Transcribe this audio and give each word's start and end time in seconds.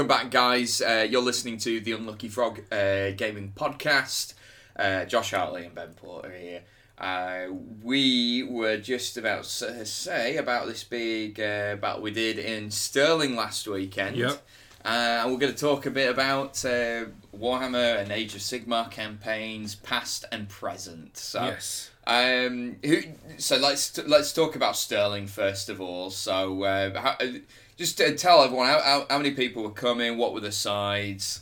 welcome 0.00 0.16
back, 0.16 0.30
guys. 0.30 0.80
Uh, 0.80 1.06
you're 1.10 1.20
listening 1.20 1.58
to 1.58 1.78
the 1.78 1.92
Unlucky 1.92 2.28
Frog 2.28 2.62
uh, 2.72 3.10
Gaming 3.10 3.52
Podcast. 3.54 4.32
Uh, 4.74 5.04
Josh 5.04 5.32
Hartley 5.32 5.66
and 5.66 5.74
Ben 5.74 5.92
Porter 5.92 6.32
here. 6.32 6.62
Uh, 6.96 7.48
we 7.82 8.42
were 8.44 8.78
just 8.78 9.18
about 9.18 9.44
to 9.44 9.84
say 9.84 10.38
about 10.38 10.66
this 10.66 10.84
big 10.84 11.38
uh, 11.38 11.76
battle 11.76 12.00
we 12.00 12.12
did 12.12 12.38
in 12.38 12.70
Stirling 12.70 13.36
last 13.36 13.68
weekend. 13.68 14.16
Yep. 14.16 14.42
Uh, 14.82 14.88
and 14.88 15.32
we're 15.32 15.38
going 15.38 15.52
to 15.52 15.58
talk 15.58 15.84
a 15.84 15.90
bit 15.90 16.08
about 16.08 16.64
uh, 16.64 17.04
Warhammer 17.36 18.00
and 18.00 18.10
Age 18.10 18.34
of 18.34 18.40
Sigmar 18.40 18.90
campaigns, 18.90 19.74
past 19.74 20.24
and 20.32 20.48
present. 20.48 21.18
So, 21.18 21.44
Yes. 21.44 21.90
um, 22.06 22.76
who, 22.82 23.02
so 23.36 23.58
let's 23.58 23.98
let's 24.06 24.32
talk 24.32 24.56
about 24.56 24.76
Stirling 24.76 25.26
first 25.26 25.68
of 25.68 25.78
all. 25.78 26.08
So, 26.08 26.62
uh, 26.62 26.98
how, 26.98 27.16
uh, 27.20 27.40
just 27.80 27.98
uh, 27.98 28.12
tell 28.12 28.44
everyone 28.44 28.66
how, 28.66 28.80
how, 28.82 29.06
how 29.08 29.16
many 29.16 29.30
people 29.30 29.62
were 29.62 29.70
coming, 29.70 30.18
what 30.18 30.34
were 30.34 30.40
the 30.40 30.52
sides. 30.52 31.40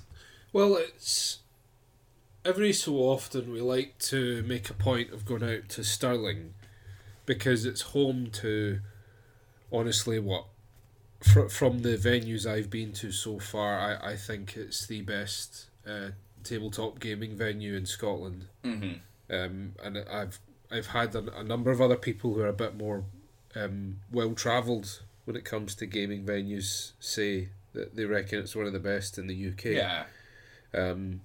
Well, 0.52 0.77
it's 0.77 1.41
every 2.45 2.73
so 2.73 2.95
often 2.95 3.52
we 3.52 3.61
like 3.61 3.98
to 3.98 4.45
make 4.45 4.70
a 4.70 4.74
point 4.74 5.12
of 5.12 5.27
going 5.27 5.42
out 5.42 5.69
to 5.70 5.83
Stirling 5.83 6.55
because 7.27 7.66
it's 7.66 7.80
home 7.80 8.30
to 8.34 8.78
honestly 9.73 10.20
what 10.20 10.45
fr- 11.20 11.48
from 11.48 11.83
the 11.83 11.97
venues 11.97 12.47
I've 12.47 12.70
been 12.70 12.92
to 12.92 13.11
so 13.11 13.41
far, 13.41 13.80
I, 13.80 14.12
I 14.12 14.16
think 14.16 14.56
it's 14.56 14.86
the 14.86 15.02
best 15.02 15.66
uh, 15.84 16.11
tabletop 16.45 17.00
gaming 17.00 17.36
venue 17.36 17.75
in 17.75 17.84
Scotland. 17.84 18.47
hmm 18.62 18.92
um, 19.30 19.73
and 19.83 19.98
I've 20.11 20.39
I've 20.70 20.86
had 20.86 21.14
a, 21.14 21.41
a 21.41 21.45
number 21.45 21.70
of 21.70 21.80
other 21.80 21.97
people 21.97 22.33
who 22.33 22.41
are 22.41 22.48
a 22.48 22.52
bit 22.52 22.77
more 22.77 23.05
um, 23.55 24.00
well 24.11 24.33
travelled 24.34 25.02
when 25.28 25.36
it 25.36 25.44
comes 25.44 25.74
to 25.74 25.84
gaming 25.84 26.24
venues 26.24 26.92
say 26.98 27.50
that 27.74 27.94
they 27.94 28.06
reckon 28.06 28.38
it's 28.38 28.56
one 28.56 28.64
of 28.64 28.72
the 28.72 28.78
best 28.78 29.18
in 29.18 29.26
the 29.26 29.48
UK. 29.50 29.64
Yeah. 29.66 30.04
Um, 30.74 31.20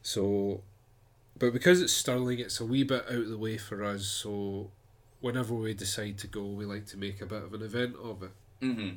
so, 0.00 0.62
but 1.38 1.52
because 1.52 1.82
it's 1.82 1.92
Stirling, 1.92 2.38
it's 2.38 2.60
a 2.60 2.64
wee 2.64 2.82
bit 2.82 3.04
out 3.06 3.12
of 3.18 3.28
the 3.28 3.36
way 3.36 3.58
for 3.58 3.84
us. 3.84 4.06
So, 4.06 4.70
whenever 5.20 5.52
we 5.54 5.74
decide 5.74 6.16
to 6.20 6.26
go, 6.26 6.44
we 6.46 6.64
like 6.64 6.86
to 6.86 6.96
make 6.96 7.20
a 7.20 7.26
bit 7.26 7.42
of 7.42 7.52
an 7.52 7.60
event 7.62 7.94
of 8.02 8.22
it. 8.22 8.30
hmm 8.60 8.88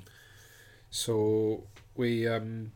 So 0.89 1.63
we 1.95 2.25
um, 2.29 2.71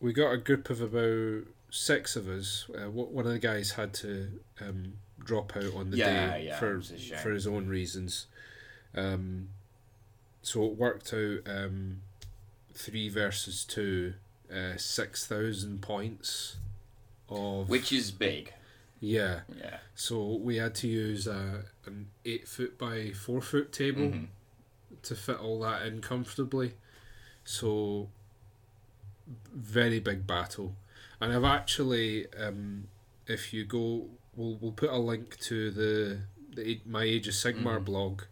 we 0.00 0.12
got 0.12 0.32
a 0.32 0.36
group 0.38 0.68
of 0.68 0.80
about 0.80 1.44
six 1.70 2.16
of 2.16 2.26
us. 2.28 2.66
Uh, 2.74 2.90
one 2.90 3.24
of 3.26 3.32
the 3.32 3.38
guys 3.38 3.72
had 3.72 3.94
to 3.94 4.40
um, 4.60 4.94
drop 5.24 5.56
out 5.56 5.74
on 5.76 5.90
the 5.90 5.98
Yeah, 5.98 6.36
day 6.36 6.46
yeah, 6.46 6.58
for 6.58 6.76
was 6.76 6.90
a 6.90 6.98
shame. 6.98 7.18
for 7.18 7.30
his 7.30 7.46
own 7.46 7.68
reasons. 7.68 8.26
Um, 8.96 9.50
so 10.46 10.64
it 10.66 10.76
worked 10.76 11.12
out 11.12 11.40
um, 11.46 12.02
three 12.72 13.08
versus 13.08 13.64
two, 13.64 14.14
uh, 14.48 14.76
six 14.76 15.26
thousand 15.26 15.82
points 15.82 16.56
of 17.28 17.68
Which 17.68 17.92
is 17.92 18.12
big. 18.12 18.52
yeah. 19.00 19.40
Yeah. 19.58 19.78
So 19.96 20.36
we 20.36 20.56
had 20.58 20.74
to 20.76 20.86
use 20.88 21.26
a, 21.26 21.64
an 21.84 22.06
eight 22.24 22.46
foot 22.46 22.78
by 22.78 23.10
four 23.10 23.40
foot 23.40 23.72
table 23.72 24.02
Mhm. 24.02 24.26
to 25.02 25.14
fit 25.16 25.38
all 25.40 25.58
that 25.60 25.84
in 25.84 26.00
comfortably. 26.00 26.74
So 27.44 28.08
very 29.52 29.98
big 29.98 30.26
battle, 30.26 30.76
and 31.20 31.32
I've 31.32 31.42
actually, 31.44 32.32
um, 32.34 32.86
if 33.26 33.52
you 33.52 33.64
go, 33.64 34.06
we'll 34.36 34.56
we'll 34.60 34.72
put 34.72 34.90
a 34.90 34.98
link 34.98 35.38
to 35.40 35.70
the 35.72 36.20
the 36.54 36.80
my 36.86 37.02
Age 37.02 37.26
of 37.26 37.34
Sigmar 37.34 37.80
Mhm. 37.80 37.84
blog 37.84 38.22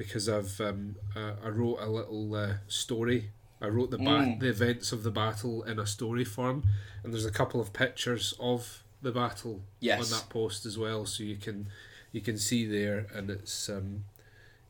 because 0.00 0.30
I've 0.30 0.58
um 0.62 0.96
uh, 1.14 1.32
I 1.44 1.48
wrote 1.50 1.78
a 1.80 1.86
little 1.90 2.34
uh, 2.34 2.54
story. 2.68 3.30
I 3.60 3.66
wrote 3.66 3.90
the 3.90 3.98
ba- 3.98 4.04
Mm. 4.24 4.40
the 4.40 4.48
events 4.48 4.92
of 4.92 5.02
the 5.02 5.10
battle 5.10 5.62
in 5.64 5.78
a 5.78 5.86
story 5.86 6.24
form, 6.24 6.64
and 7.04 7.12
there's 7.12 7.26
a 7.26 7.30
couple 7.30 7.60
of 7.60 7.74
pictures 7.74 8.32
of 8.40 8.82
the 9.02 9.12
battle 9.12 9.60
Yes. 9.80 10.00
on 10.00 10.18
that 10.18 10.28
post 10.30 10.64
as 10.64 10.78
well, 10.78 11.04
so 11.04 11.22
you 11.22 11.36
can 11.36 11.68
you 12.12 12.22
can 12.22 12.38
see 12.38 12.64
there, 12.66 13.06
and 13.14 13.28
it's 13.30 13.68
um 13.68 14.04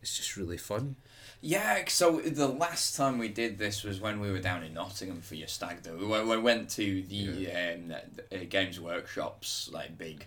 it's 0.02 0.16
just 0.16 0.36
really 0.36 0.58
fun. 0.58 0.96
Yeah, 1.40 1.84
so 1.86 2.20
the 2.20 2.48
last 2.48 2.96
time 2.96 3.16
we 3.18 3.28
did 3.28 3.56
this 3.58 3.84
was 3.84 4.00
when 4.00 4.18
we 4.20 4.30
were 4.32 4.40
down 4.40 4.64
in 4.64 4.74
Nottingham 4.74 5.20
for 5.20 5.36
your 5.36 5.48
stag 5.48 5.82
do. 5.84 5.96
We 5.96 6.06
went, 6.06 6.26
we 6.26 6.36
went 6.38 6.68
to 6.70 7.02
the 7.02 7.50
um, 7.52 7.94
uh, 8.32 8.36
Games 8.48 8.78
Workshops, 8.80 9.70
like 9.72 9.96
big 9.96 10.26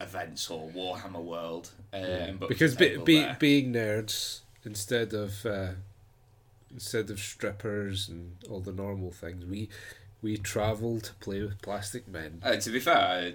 events 0.00 0.50
or 0.50 0.68
Warhammer 0.70 1.22
World. 1.22 1.70
Um, 1.92 2.36
but 2.38 2.48
because 2.48 2.74
be, 2.74 2.96
be, 2.98 3.26
being 3.38 3.72
nerds 3.72 4.40
instead 4.64 5.12
of 5.14 5.44
uh, 5.46 5.70
instead 6.70 7.10
of 7.10 7.18
strippers 7.20 8.08
and 8.08 8.36
all 8.50 8.60
the 8.60 8.72
normal 8.72 9.10
things, 9.10 9.44
we 9.44 9.68
we 10.22 10.36
travel 10.36 11.00
to 11.00 11.14
play 11.14 11.40
with 11.42 11.60
plastic 11.62 12.08
men. 12.08 12.40
Uh, 12.44 12.56
to 12.56 12.70
be 12.70 12.80
fair, 12.80 13.34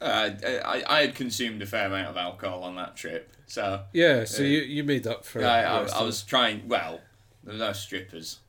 I, 0.00 0.34
I, 0.64 0.84
I 0.86 1.00
had 1.02 1.14
consumed 1.14 1.62
a 1.62 1.66
fair 1.66 1.86
amount 1.86 2.08
of 2.08 2.16
alcohol 2.16 2.64
on 2.64 2.74
that 2.76 2.96
trip, 2.96 3.32
so 3.46 3.82
Yeah, 3.92 4.24
so 4.24 4.42
Uh, 4.42 4.46
you, 4.46 4.58
you 4.62 4.84
made 4.84 5.06
up 5.06 5.24
for 5.24 5.44
I, 5.44 5.62
I, 5.62 5.84
I 5.86 6.02
was 6.02 6.22
trying. 6.22 6.66
Well, 6.68 7.00
there 7.44 7.54
were 7.54 7.58
no 7.60 7.72
strippers. 7.72 8.40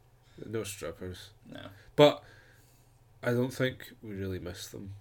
no 0.46 0.64
strippers, 0.64 1.30
No. 1.52 1.62
but 1.96 2.24
I 3.22 3.32
don't 3.32 3.54
think 3.54 3.94
we 4.02 4.14
really 4.16 4.40
missed 4.40 4.72
them. 4.72 4.96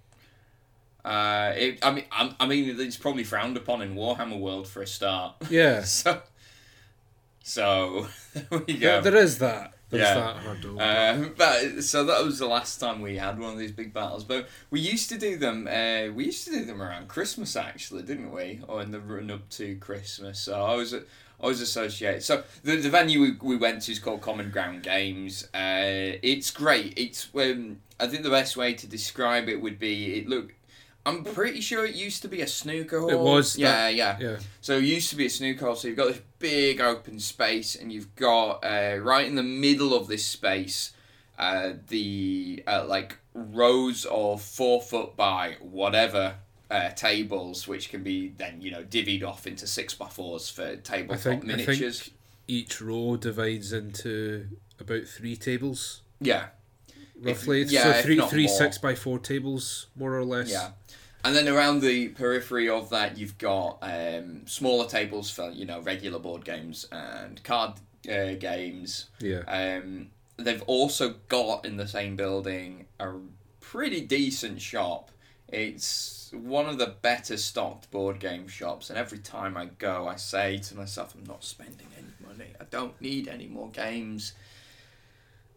Uh, 1.04 1.52
it, 1.56 1.78
I 1.82 1.90
mean, 1.90 2.04
I, 2.12 2.34
I 2.38 2.46
mean, 2.46 2.78
it's 2.80 2.96
probably 2.96 3.24
frowned 3.24 3.56
upon 3.56 3.82
in 3.82 3.94
Warhammer 3.96 4.38
World 4.38 4.68
for 4.68 4.82
a 4.82 4.86
start. 4.86 5.34
Yeah, 5.50 5.82
so, 5.84 6.22
so 7.42 8.06
there 8.34 8.46
we 8.66 8.74
there, 8.74 9.00
go. 9.02 9.10
there 9.10 9.16
is 9.22 9.38
that. 9.38 9.74
There's 9.90 10.02
Yeah. 10.04 10.40
that. 10.78 11.14
Um, 11.18 11.34
but 11.36 11.82
so 11.84 12.04
that 12.04 12.24
was 12.24 12.38
the 12.38 12.46
last 12.46 12.78
time 12.78 13.02
we 13.02 13.16
had 13.18 13.38
one 13.38 13.52
of 13.52 13.58
these 13.58 13.72
big 13.72 13.92
battles. 13.92 14.24
But 14.24 14.48
we 14.70 14.80
used 14.80 15.10
to 15.10 15.18
do 15.18 15.36
them. 15.36 15.66
Uh, 15.66 16.12
we 16.14 16.24
used 16.26 16.46
to 16.46 16.50
do 16.52 16.64
them 16.64 16.80
around 16.80 17.08
Christmas, 17.08 17.56
actually, 17.56 18.02
didn't 18.02 18.32
we? 18.32 18.60
Or 18.68 18.80
in 18.80 18.90
the 18.90 19.00
run 19.00 19.30
up 19.30 19.48
to 19.50 19.76
Christmas. 19.76 20.38
So 20.40 20.62
I 20.64 20.74
was, 20.76 20.94
I 20.94 21.00
was 21.46 21.60
associated. 21.60 22.22
So 22.22 22.42
the 22.64 22.76
the 22.76 22.88
venue 22.88 23.20
we, 23.20 23.32
we 23.42 23.56
went 23.56 23.82
to 23.82 23.92
is 23.92 23.98
called 23.98 24.22
Common 24.22 24.50
Ground 24.50 24.82
Games. 24.82 25.44
Uh, 25.52 26.16
it's 26.22 26.50
great. 26.50 26.94
It's 26.96 27.28
um, 27.34 27.80
I 28.00 28.06
think 28.06 28.22
the 28.22 28.30
best 28.30 28.56
way 28.56 28.72
to 28.72 28.86
describe 28.86 29.48
it 29.50 29.60
would 29.60 29.78
be 29.78 30.14
it 30.20 30.26
look. 30.28 30.54
I'm 31.04 31.24
pretty 31.24 31.60
sure 31.60 31.84
it 31.84 31.94
used 31.96 32.22
to 32.22 32.28
be 32.28 32.42
a 32.42 32.46
snooker 32.46 33.00
hall. 33.00 33.10
It 33.10 33.18
was, 33.18 33.58
Yeah, 33.58 33.72
that- 33.72 33.94
yeah. 33.94 34.18
yeah, 34.20 34.38
So 34.60 34.78
it 34.78 34.84
used 34.84 35.10
to 35.10 35.16
be 35.16 35.26
a 35.26 35.30
snooker 35.30 35.64
hall, 35.66 35.74
so 35.76 35.88
you've 35.88 35.96
got 35.96 36.08
this 36.12 36.20
big 36.38 36.80
open 36.80 37.18
space, 37.18 37.74
and 37.74 37.92
you've 37.92 38.14
got 38.14 38.64
uh, 38.64 38.98
right 39.00 39.26
in 39.26 39.34
the 39.34 39.42
middle 39.42 39.94
of 39.94 40.06
this 40.06 40.24
space, 40.24 40.92
uh, 41.38 41.72
the 41.88 42.62
uh, 42.66 42.84
like 42.86 43.18
rows 43.34 44.04
of 44.04 44.42
four 44.42 44.80
foot 44.80 45.16
by 45.16 45.56
whatever 45.60 46.36
uh, 46.70 46.90
tables, 46.90 47.66
which 47.66 47.88
can 47.90 48.02
be 48.04 48.28
then 48.36 48.60
you 48.60 48.70
know 48.70 48.84
divvied 48.84 49.24
off 49.24 49.46
into 49.46 49.66
six 49.66 49.94
by 49.94 50.06
fours 50.08 50.48
for 50.48 50.66
I 50.68 50.76
tabletop 50.76 51.18
think 51.22 51.44
I 51.44 51.46
miniatures. 51.48 52.00
think 52.02 52.16
each 52.46 52.80
row 52.80 53.16
divides 53.16 53.72
into 53.72 54.46
about 54.78 55.06
three 55.06 55.36
tables. 55.36 56.02
Yeah, 56.20 56.46
roughly. 57.22 57.62
yeah, 57.62 57.94
so 57.94 58.02
three 58.02 58.20
three 58.20 58.46
more. 58.46 58.56
six 58.56 58.78
by 58.78 58.94
four 58.94 59.18
tables, 59.18 59.86
more 59.96 60.16
or 60.16 60.24
less. 60.24 60.50
yeah. 60.50 60.70
And 61.24 61.36
then 61.36 61.48
around 61.48 61.82
the 61.82 62.08
periphery 62.08 62.68
of 62.68 62.90
that, 62.90 63.16
you've 63.16 63.38
got 63.38 63.78
um, 63.80 64.42
smaller 64.46 64.88
tables 64.88 65.30
for 65.30 65.50
you 65.50 65.64
know 65.64 65.80
regular 65.80 66.18
board 66.18 66.44
games 66.44 66.86
and 66.90 67.42
card 67.44 67.74
uh, 68.10 68.34
games. 68.34 69.06
Yeah. 69.20 69.42
Um, 69.46 70.08
they've 70.36 70.62
also 70.66 71.14
got 71.28 71.64
in 71.64 71.76
the 71.76 71.86
same 71.86 72.16
building 72.16 72.86
a 72.98 73.12
pretty 73.60 74.00
decent 74.00 74.60
shop. 74.60 75.10
It's 75.48 76.32
one 76.32 76.66
of 76.66 76.78
the 76.78 76.94
better 77.02 77.36
stocked 77.36 77.90
board 77.90 78.18
game 78.18 78.48
shops, 78.48 78.90
and 78.90 78.98
every 78.98 79.18
time 79.18 79.56
I 79.56 79.66
go, 79.66 80.08
I 80.08 80.16
say 80.16 80.58
to 80.58 80.76
myself, 80.76 81.14
I'm 81.14 81.24
not 81.24 81.44
spending 81.44 81.86
any 81.96 82.08
money. 82.26 82.50
I 82.60 82.64
don't 82.64 82.98
need 83.00 83.28
any 83.28 83.46
more 83.46 83.70
games. 83.70 84.32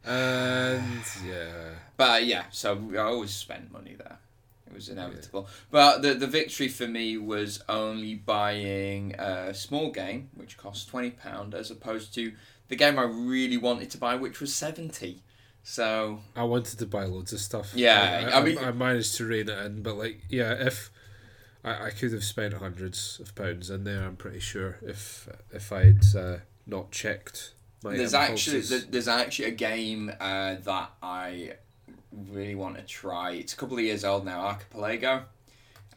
And 0.05 1.01
yeah. 1.27 1.69
But 1.97 2.25
yeah, 2.25 2.45
so 2.51 2.79
I 2.93 2.97
always 2.99 3.31
spent 3.33 3.71
money 3.71 3.95
there. 3.97 4.19
It 4.67 4.73
was 4.73 4.89
inevitable. 4.89 5.47
But 5.71 6.01
the 6.01 6.13
the 6.13 6.27
victory 6.27 6.67
for 6.67 6.87
me 6.87 7.17
was 7.17 7.63
only 7.69 8.15
buying 8.15 9.13
a 9.15 9.53
small 9.53 9.91
game, 9.91 10.29
which 10.35 10.57
cost 10.57 10.89
twenty 10.89 11.11
pound, 11.11 11.53
as 11.53 11.71
opposed 11.71 12.13
to 12.15 12.33
the 12.67 12.75
game 12.75 12.97
I 12.99 13.03
really 13.03 13.57
wanted 13.57 13.89
to 13.91 13.97
buy, 13.97 14.15
which 14.15 14.39
was 14.39 14.53
seventy. 14.53 15.21
So 15.63 16.19
I 16.35 16.43
wanted 16.43 16.77
to 16.79 16.85
buy 16.85 17.05
loads 17.05 17.33
of 17.33 17.39
stuff. 17.39 17.71
Yeah, 17.73 18.29
I, 18.31 18.35
I, 18.35 18.39
I 18.39 18.43
mean- 18.43 18.57
I 18.59 18.71
managed 18.71 19.15
to 19.15 19.25
rein 19.25 19.49
it 19.49 19.65
in, 19.65 19.81
but 19.81 19.95
like, 19.97 20.21
yeah, 20.29 20.51
if 20.53 20.91
I, 21.63 21.87
I 21.87 21.89
could 21.89 22.13
have 22.13 22.23
spent 22.23 22.53
hundreds 22.53 23.19
of 23.19 23.33
pounds 23.33 23.71
in 23.71 23.83
there, 23.83 24.03
I'm 24.03 24.15
pretty 24.15 24.39
sure 24.41 24.77
if 24.83 25.27
if 25.51 25.71
I'd 25.71 26.03
uh, 26.15 26.37
not 26.67 26.91
checked 26.91 27.53
my 27.85 27.97
there's 27.97 28.13
actually 28.13 28.61
there's 28.89 29.07
actually 29.07 29.45
a 29.45 29.51
game 29.51 30.11
uh, 30.19 30.55
that 30.63 30.91
I 31.01 31.53
really 32.11 32.55
want 32.55 32.75
to 32.77 32.83
try. 32.83 33.31
It's 33.31 33.53
a 33.53 33.57
couple 33.57 33.77
of 33.77 33.83
years 33.83 34.03
old 34.03 34.25
now, 34.25 34.41
Archipelago. 34.41 35.23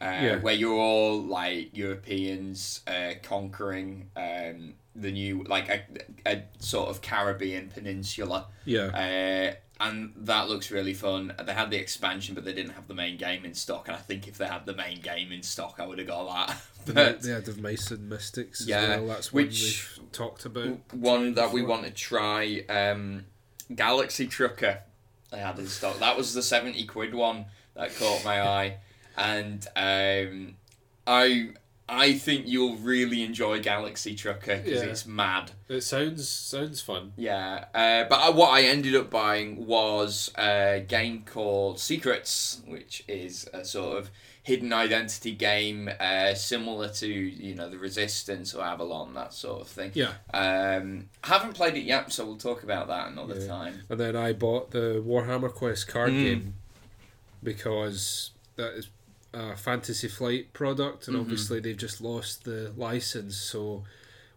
uh, 0.01 0.05
Yeah. 0.05 0.39
where 0.39 0.53
you're 0.53 0.77
all 0.77 1.21
like 1.21 1.75
Europeans 1.75 2.81
uh, 2.87 3.13
conquering 3.23 4.09
um, 4.15 4.73
the 4.95 5.11
new 5.11 5.43
like 5.43 5.69
a, 5.69 5.83
a 6.25 6.43
sort 6.59 6.89
of 6.89 7.01
Caribbean 7.01 7.69
peninsula. 7.69 8.47
Yeah. 8.65 8.87
Uh, 8.87 9.55
and 9.81 10.11
that 10.17 10.49
looks 10.49 10.71
really 10.71 10.93
fun. 10.93 11.33
They 11.45 11.53
had 11.53 11.71
the 11.71 11.77
expansion, 11.77 12.35
but 12.35 12.43
they 12.43 12.51
didn't 12.53 12.73
have 12.73 12.87
the 12.89 12.93
main 12.93 13.15
game 13.17 13.45
in 13.45 13.53
stock. 13.53 13.87
And 13.87 13.95
I 13.95 13.99
think 14.01 14.27
if 14.27 14.37
they 14.37 14.45
had 14.47 14.65
the 14.65 14.75
main 14.75 14.99
game 14.99 15.31
in 15.31 15.41
stock, 15.41 15.75
I 15.79 15.85
would 15.87 15.99
have 15.99 16.07
got 16.07 16.47
that. 16.47 16.61
They 16.85 17.03
had 17.03 17.21
the 17.45 17.53
and 17.93 18.09
Mystics 18.09 18.61
as 18.61 18.67
Yeah, 18.67 18.97
well. 18.97 19.07
That's 19.07 19.31
which- 19.33 19.97
we've 19.99 20.11
talked 20.11 20.45
about. 20.45 20.79
one 20.93 21.33
that 21.35 21.51
we 21.51 21.61
want 21.61 21.83
to 21.85 21.91
try, 21.91 22.63
um, 22.69 23.25
Galaxy 23.73 24.27
Trucker, 24.27 24.79
they 25.31 25.39
had 25.39 25.59
in 25.59 25.67
stock. 25.67 25.99
That 25.99 26.17
was 26.17 26.33
the 26.33 26.41
seventy 26.41 26.85
quid 26.85 27.13
one 27.13 27.45
that 27.75 27.95
caught 27.95 28.23
my 28.25 28.41
eye, 28.47 28.77
and 29.15 29.65
um, 29.75 30.55
I 31.05 31.51
I 31.87 32.13
think 32.13 32.47
you'll 32.47 32.75
really 32.77 33.23
enjoy 33.23 33.59
Galaxy 33.61 34.15
Trucker 34.15 34.57
because 34.57 34.83
Yeah. 34.83 34.89
it's 34.89 35.05
mad. 35.07 35.51
It 35.67 35.81
sounds 35.81 36.27
sounds 36.29 36.81
fun. 36.81 37.13
Yeah, 37.17 37.65
uh, 37.73 38.03
but 38.09 38.15
I, 38.19 38.29
what 38.29 38.49
I 38.49 38.61
ended 38.63 38.95
up 38.95 39.09
buying 39.11 39.65
was 39.67 40.31
a 40.37 40.83
game 40.87 41.23
called 41.25 41.79
Secrets, 41.79 42.61
which 42.65 43.03
is 43.07 43.47
a 43.53 43.63
sort 43.65 43.97
of 43.97 44.09
hidden 44.49 44.73
identity 44.73 45.31
game, 45.33 45.87
uh, 45.99 46.33
similar 46.33 46.89
to 46.89 47.07
you 47.07 47.53
know 47.53 47.69
the 47.69 47.77
Resistance 47.77 48.55
or 48.55 48.63
Avalon, 48.63 49.13
that 49.13 49.31
sort 49.33 49.61
of 49.61 49.67
thing. 49.67 49.91
Yeah. 49.93 50.13
Um, 50.33 51.09
haven't 51.23 51.53
played 51.53 51.75
it 51.77 51.83
yet, 51.83 52.11
so 52.11 52.25
we'll 52.25 52.37
talk 52.37 52.63
about 52.63 52.87
that 52.87 53.09
another 53.11 53.39
Yeah. 53.39 53.47
time. 53.47 53.83
And 53.89 53.99
then 53.99 54.15
I 54.15 54.33
bought 54.33 54.71
the 54.71 55.03
Warhammer 55.05 55.53
Quest 55.53 55.87
card 55.87 56.11
Mm. 56.13 56.23
game 56.23 56.53
because 57.43 58.31
that 58.55 58.73
is 58.73 58.87
a 59.33 59.55
Fantasy 59.55 60.07
Flight 60.07 60.51
product, 60.53 61.07
and 61.07 61.15
Mhm. 61.15 61.21
obviously 61.21 61.59
they've 61.59 61.77
just 61.77 62.01
lost 62.01 62.43
the 62.43 62.73
license. 62.75 63.37
So 63.37 63.83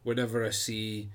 whenever 0.03 0.45
I 0.45 0.51
see 0.51 1.09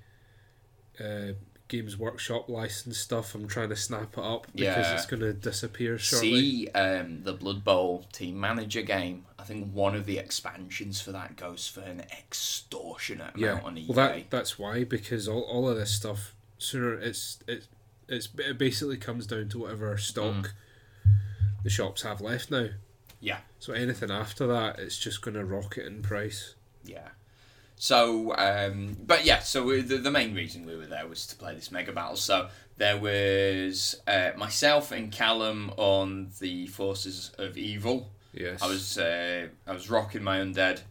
uh, 0.99 1.33
Games 1.67 1.97
Workshop 1.97 2.47
license 2.49 2.97
stuff, 2.97 3.35
I'm 3.35 3.47
trying 3.47 3.69
to 3.69 3.75
snap 3.75 4.17
it 4.17 4.23
up 4.23 4.47
because 4.53 4.61
Yeah. 4.85 4.95
it's 4.95 5.05
going 5.05 5.19
to 5.21 5.33
disappear 5.33 5.97
shortly. 5.97 6.29
See 6.29 6.69
um, 6.69 7.23
the 7.23 7.33
Blood 7.33 7.63
Bowl 7.63 8.05
team 8.11 8.39
manager 8.39 8.81
game. 8.81 9.25
I 9.37 9.43
think 9.43 9.73
one 9.73 9.95
of 9.95 10.05
the 10.05 10.17
expansions 10.17 11.01
for 11.01 11.11
that 11.11 11.35
goes 11.35 11.67
for 11.67 11.81
an 11.81 12.01
extortionate 12.11 13.35
yeah, 13.37 13.51
amount 13.51 13.65
on 13.65 13.75
eBay. 13.75 13.87
well 13.87 13.95
that 13.95 14.29
that's 14.31 14.57
why 14.59 14.83
because 14.83 15.27
all, 15.27 15.41
all 15.41 15.69
of 15.69 15.77
this 15.77 15.91
stuff 15.93 16.33
sooner 16.57 16.93
it's 16.95 17.39
it's 17.47 17.67
it's 18.07 18.29
it 18.37 18.57
basically 18.57 18.97
comes 18.97 19.27
down 19.27 19.47
to 19.49 19.59
whatever 19.59 19.97
stock 19.97 20.53
the 21.63 21.69
shops 21.69 22.01
have 22.03 22.21
left 22.21 22.49
now. 22.51 22.57
Mm. 22.63 22.73
Yeah. 23.19 23.37
So 23.59 23.73
anything 23.73 24.11
after 24.11 24.45
that, 24.47 24.79
it's 24.79 24.97
just 24.97 25.21
going 25.21 25.33
to 25.35 25.43
rocket 25.43 25.85
in 25.85 26.01
price. 26.01 26.55
Yeah. 26.85 27.09
So, 27.79 28.35
um, 28.35 28.97
but 29.05 29.23
yeah, 29.23 29.39
so 29.39 29.63
we, 29.63 29.81
the, 29.81 29.97
the 29.97 30.09
main 30.11 30.33
reason 30.33 30.65
we 30.65 30.75
were 30.75 30.87
there 30.87 31.07
was 31.07 31.27
to 31.27 31.35
play 31.35 31.53
this 31.53 31.71
mega 31.71 31.91
battle. 31.91 32.15
So 32.15 32.49
there 32.77 32.97
was 32.97 33.95
uh, 34.07 34.31
myself 34.35 34.91
and 34.91 35.11
Callum 35.11 35.71
on 35.77 36.31
the 36.39 36.65
forces 36.67 37.31
of 37.37 37.55
evil. 37.55 38.09
Yes. 38.33 38.61
I 38.63 38.67
was 38.67 38.97
uh, 38.97 39.47
I 39.67 39.73
was 39.73 39.89
rocking 39.89 40.23
my 40.23 40.39
undead, 40.39 40.81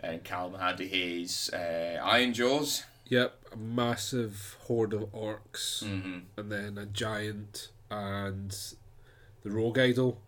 and 0.00 0.22
Callum 0.22 0.58
had 0.58 0.78
his 0.78 1.50
uh, 1.52 2.00
iron 2.02 2.32
jaws. 2.32 2.84
Yep, 3.08 3.36
a 3.52 3.56
massive 3.56 4.56
horde 4.66 4.92
of 4.92 5.12
orcs, 5.12 5.84
hmm 5.84 6.18
and 6.36 6.50
then 6.50 6.78
a 6.78 6.86
giant 6.86 7.68
and 7.90 8.56
the 9.42 9.50
rogue 9.50 9.78
idol, 9.78 10.20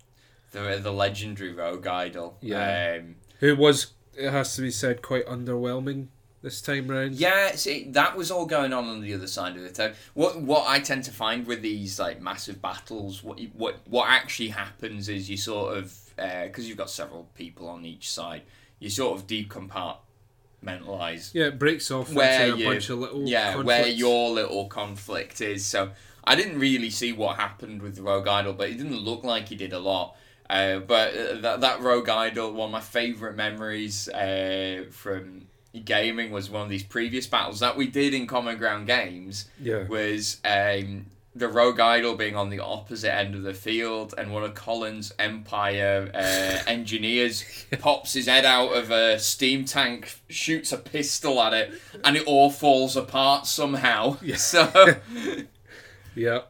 The 0.52 0.78
the 0.82 0.92
legendary 0.92 1.52
rogue 1.52 1.86
idol. 1.86 2.38
Yeah. 2.40 2.98
Um, 3.00 3.16
who 3.40 3.56
was 3.56 3.92
it 4.18 4.30
has 4.30 4.54
to 4.56 4.62
be 4.62 4.70
said 4.70 5.02
quite 5.02 5.26
underwhelming 5.26 6.08
this 6.42 6.60
time 6.62 6.88
round. 6.88 7.14
Yeah, 7.14 7.52
see, 7.56 7.84
that 7.90 8.16
was 8.16 8.30
all 8.30 8.46
going 8.46 8.72
on 8.72 8.86
on 8.88 9.00
the 9.00 9.12
other 9.14 9.26
side 9.26 9.56
of 9.56 9.62
the 9.62 9.70
town. 9.70 9.92
What 10.14 10.40
what 10.40 10.68
I 10.68 10.80
tend 10.80 11.04
to 11.04 11.10
find 11.10 11.46
with 11.46 11.62
these 11.62 11.98
like 11.98 12.20
massive 12.20 12.60
battles, 12.62 13.22
what 13.24 13.38
you- 13.38 13.50
what 13.54 13.78
what 13.88 14.08
actually 14.08 14.48
happens 14.50 15.08
is 15.08 15.28
you 15.30 15.36
sort 15.36 15.76
of 15.76 15.96
uh, 16.18 16.44
because 16.44 16.68
you've 16.68 16.78
got 16.78 16.90
several 16.90 17.28
people 17.34 17.68
on 17.68 17.84
each 17.84 18.10
side, 18.10 18.42
you 18.80 18.90
sort 18.90 19.18
of 19.18 19.26
decompartmentalize. 19.26 21.34
Yeah, 21.34 21.46
it 21.46 21.58
breaks 21.58 21.90
off 21.90 22.12
Where 22.12 22.42
into 22.46 22.54
a 22.54 22.58
you- 22.58 22.64
bunch 22.66 22.90
of 22.90 22.98
little 22.98 23.26
Yeah, 23.28 23.56
where 23.56 23.86
your 23.88 24.30
little 24.30 24.66
conflict 24.66 25.40
is. 25.40 25.64
So 25.64 25.90
I 26.24 26.34
didn't 26.34 26.58
really 26.58 26.90
see 26.90 27.12
what 27.12 27.36
happened 27.36 27.82
with 27.82 27.96
the 27.96 28.02
Rogue 28.02 28.28
Idol, 28.28 28.52
but 28.52 28.68
it 28.70 28.76
didn't 28.78 28.98
look 28.98 29.24
like 29.24 29.48
he 29.48 29.56
did 29.56 29.72
a 29.72 29.78
lot. 29.78 30.16
Uh, 30.48 30.78
but 30.78 31.14
uh, 31.14 31.34
that 31.40 31.60
that 31.60 31.80
Rogue 31.80 32.08
Idol, 32.08 32.52
one 32.52 32.66
of 32.66 32.72
my 32.72 32.80
favourite 32.80 33.36
memories 33.36 34.08
uh, 34.08 34.84
from 34.90 35.46
gaming 35.84 36.30
was 36.30 36.48
one 36.50 36.62
of 36.62 36.68
these 36.68 36.82
previous 36.82 37.26
battles 37.26 37.60
that 37.60 37.76
we 37.76 37.86
did 37.86 38.14
in 38.14 38.26
Common 38.26 38.56
Ground 38.58 38.86
Games 38.86 39.48
yeah 39.60 39.86
was 39.86 40.40
um, 40.44 41.06
the 41.38 41.48
Rogue 41.48 41.78
Idol 41.78 42.16
being 42.16 42.34
on 42.34 42.50
the 42.50 42.60
opposite 42.60 43.14
end 43.14 43.34
of 43.34 43.42
the 43.42 43.54
field, 43.54 44.14
and 44.18 44.32
one 44.32 44.42
of 44.42 44.54
Colin's 44.54 45.12
Empire 45.18 46.10
uh, 46.14 46.18
engineers 46.66 47.44
pops 47.78 48.12
his 48.14 48.26
head 48.26 48.44
out 48.44 48.70
of 48.72 48.90
a 48.90 49.18
steam 49.18 49.64
tank, 49.64 50.20
shoots 50.28 50.72
a 50.72 50.78
pistol 50.78 51.40
at 51.40 51.52
it, 51.52 51.80
and 52.04 52.16
it 52.16 52.26
all 52.26 52.50
falls 52.50 52.96
apart 52.96 53.46
somehow. 53.46 54.16
Yeah. 54.22 54.36
So 54.48 54.70
Yeah, 56.14 56.40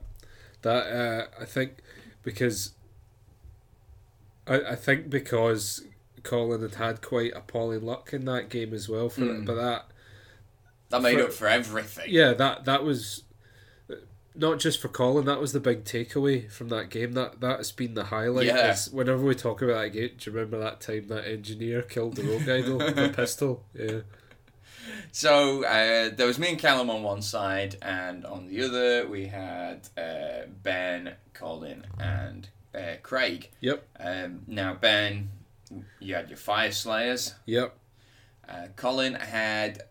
that 0.62 0.86
uh, 0.86 1.26
I 1.42 1.44
think 1.44 1.78
because 2.22 2.72
I 4.48 4.72
I 4.72 4.74
think 4.76 5.10
because 5.10 5.84
Colin 6.22 6.62
had 6.62 6.74
had 6.76 7.02
quite 7.02 7.32
appalling 7.34 7.82
luck 7.82 8.12
in 8.12 8.24
that 8.26 8.48
game 8.48 8.72
as 8.74 8.88
well 8.88 9.08
for 9.08 9.20
Mm. 9.22 9.46
but 9.46 9.54
that 9.54 9.86
that 10.90 11.02
made 11.02 11.18
For- 11.18 11.24
up 11.24 11.32
for 11.32 11.48
everything. 11.48 12.06
yeah 12.08 12.32
that 12.34 12.64
that 12.64 12.82
was 12.84 13.24
not 14.34 14.58
just 14.60 14.80
for 14.80 14.88
Colin 14.88 15.24
that 15.26 15.40
was 15.40 15.52
the 15.52 15.60
big 15.60 15.84
takeaway 15.84 16.50
from 16.50 16.68
that 16.68 16.90
game 16.90 17.12
that 17.12 17.40
that's 17.40 17.72
been 17.72 17.94
the 17.94 18.04
highlight 18.04 18.46
Yeah. 18.46 18.76
whenever 18.92 19.22
we 19.24 19.34
talk 19.34 19.62
about 19.62 19.82
that 19.82 19.88
game 19.90 20.10
do 20.16 20.30
you 20.30 20.36
remember 20.36 20.58
that 20.60 20.80
time 20.80 21.08
that 21.08 21.26
engineer 21.26 21.82
killed 21.82 22.16
the 22.16 22.22
rogue 22.22 22.48
idol 22.48 22.78
with 22.78 22.98
a 22.98 23.08
pistol 23.16 23.64
yeah 23.74 24.00
So 25.12 25.64
uh, 25.64 26.10
there 26.14 26.26
was 26.26 26.38
me 26.38 26.50
and 26.50 26.58
Callum 26.58 26.88
on 26.90 27.02
one 27.02 27.22
side, 27.22 27.76
and 27.82 28.24
on 28.24 28.46
the 28.48 28.62
other 28.62 29.06
we 29.08 29.26
had 29.26 29.88
uh, 29.96 30.46
Ben, 30.62 31.14
Colin, 31.34 31.86
and 31.98 32.48
uh, 32.78 32.96
Craig. 33.02 33.50
Yep. 33.60 33.86
Um, 33.98 34.42
now 34.46 34.74
Ben, 34.74 35.30
you 36.00 36.14
had 36.14 36.28
your 36.30 36.38
Fyreslayers. 36.38 37.34
yep 37.46 37.76
Uh, 38.48 38.68
Colin 38.76 39.14
had 39.14 39.82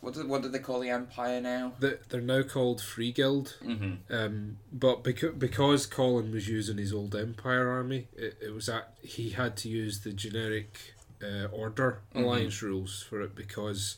what 0.00 0.12
did, 0.12 0.28
what 0.28 0.42
did 0.42 0.52
they 0.52 0.58
call 0.58 0.80
the 0.80 0.90
Empire 0.90 1.40
now? 1.40 1.72
they, 1.80 1.94
they're 2.10 2.20
now 2.20 2.42
called 2.42 2.80
Free 2.82 3.10
Guild 3.12 3.56
Mm-hmm. 3.64 4.12
Um, 4.14 4.58
but 4.72 5.02
because 5.02 5.34
because 5.34 5.86
Colin 5.86 6.30
was 6.32 6.46
using 6.48 6.76
his 6.78 6.92
old 6.92 7.14
Empire 7.16 7.68
army, 7.70 8.08
it, 8.14 8.36
it 8.42 8.52
was 8.52 8.68
at 8.68 8.92
he 9.02 9.30
had 9.30 9.56
to 9.58 9.68
use 9.70 10.00
the 10.00 10.12
generic 10.12 10.94
uh, 11.22 11.46
Order 11.46 12.00
Mhm. 12.14 12.22
Alliance 12.24 12.60
rules 12.62 13.02
for 13.08 13.22
it 13.22 13.34
because 13.34 13.96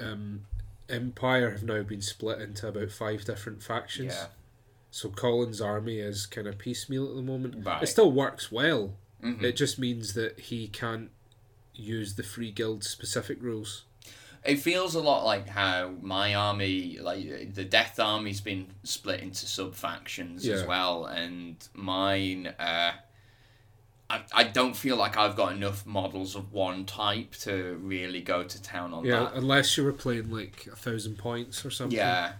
um, 0.00 0.46
Empire 0.88 1.50
have 1.50 1.62
now 1.62 1.82
been 1.82 2.00
split 2.00 2.40
into 2.40 2.66
about 2.68 2.90
five 2.90 3.24
different 3.26 3.62
factions. 3.62 4.14
Yeah. 4.14 4.26
So 4.90 5.08
Colin's 5.08 5.60
army 5.60 5.98
is 6.00 6.26
kind 6.26 6.46
of 6.46 6.58
piecemeal 6.58 7.08
at 7.08 7.14
the 7.14 7.22
moment. 7.22 7.64
Right. 7.64 7.82
It 7.82 7.86
still 7.86 8.10
works 8.10 8.50
well. 8.50 8.94
Mhm. 9.22 9.42
It 9.42 9.52
just 9.56 9.78
means 9.78 10.14
that 10.14 10.40
he 10.40 10.66
can't 10.68 11.10
use 11.74 12.14
the 12.14 12.22
Free 12.22 12.50
Guild 12.50 12.82
specific 12.84 13.38
rules. 13.40 13.84
It 14.44 14.56
feels 14.56 14.94
a 14.94 15.00
lot 15.00 15.24
like 15.24 15.48
how 15.48 15.94
my 16.00 16.34
army, 16.34 16.98
like 16.98 17.54
the 17.54 17.64
Death 17.64 18.00
Army's 18.00 18.40
been 18.40 18.68
split 18.84 19.20
into 19.20 19.46
sub 19.46 19.74
factions 19.74 20.46
as 20.48 20.64
well, 20.66 21.04
and 21.04 21.56
mine. 21.74 22.46
Uh, 22.58 22.92
I, 24.08 24.22
I 24.32 24.44
don't 24.44 24.74
feel 24.74 24.96
like 24.96 25.16
I've 25.16 25.36
got 25.36 25.52
enough 25.52 25.86
models 25.86 26.34
of 26.34 26.52
one 26.52 26.84
type 26.84 27.32
to 27.42 27.78
really 27.82 28.22
go 28.22 28.42
to 28.42 28.62
town 28.62 28.92
on 28.92 29.04
Yeah, 29.04 29.20
that. 29.20 29.34
unless 29.34 29.76
you 29.76 29.84
were 29.84 29.92
playing 29.92 30.30
like 30.30 30.66
a 30.72 30.74
thousand 30.74 31.16
points 31.18 31.64
or 31.64 31.70
something. 31.70 31.96
Yeah, 31.96 32.32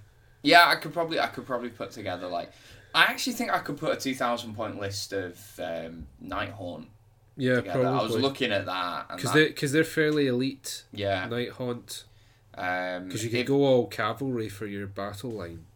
yeah. 0.43 0.65
I 0.67 0.77
could 0.77 0.93
probably 0.93 1.21
I 1.21 1.27
could 1.29 1.47
probably 1.47 1.71
put 1.71 1.91
together 1.91 2.27
like 2.27 2.51
I 2.95 3.05
actually 3.05 3.35
think 3.35 3.53
I 3.53 3.59
could 3.59 3.77
put 3.77 3.93
a 3.93 4.01
two 4.01 4.15
thousand 4.15 4.55
point 4.55 4.81
list 4.81 5.13
of 5.13 5.39
um, 5.63 6.07
Nighthaunt 6.25 6.87
yeah, 7.37 7.57
together. 7.57 7.87
I 7.87 8.03
was 8.03 8.17
looking 8.17 8.53
at 8.53 8.67
that 8.67 9.09
because 9.09 9.33
that, 9.33 9.39
they 9.39 9.49
because 9.49 9.73
they're 9.73 9.85
fairly 9.85 10.27
elite. 10.27 10.85
yeah, 10.93 11.29
Nighthaunt 11.29 12.05
um, 12.57 13.07
because 13.07 13.25
you 13.25 13.31
could 13.31 13.41
if- 13.41 13.47
go 13.47 13.65
all 13.65 13.87
cavalry 13.87 14.49
for 14.49 14.67
your 14.67 14.87
battle 14.87 15.31
line 15.31 15.67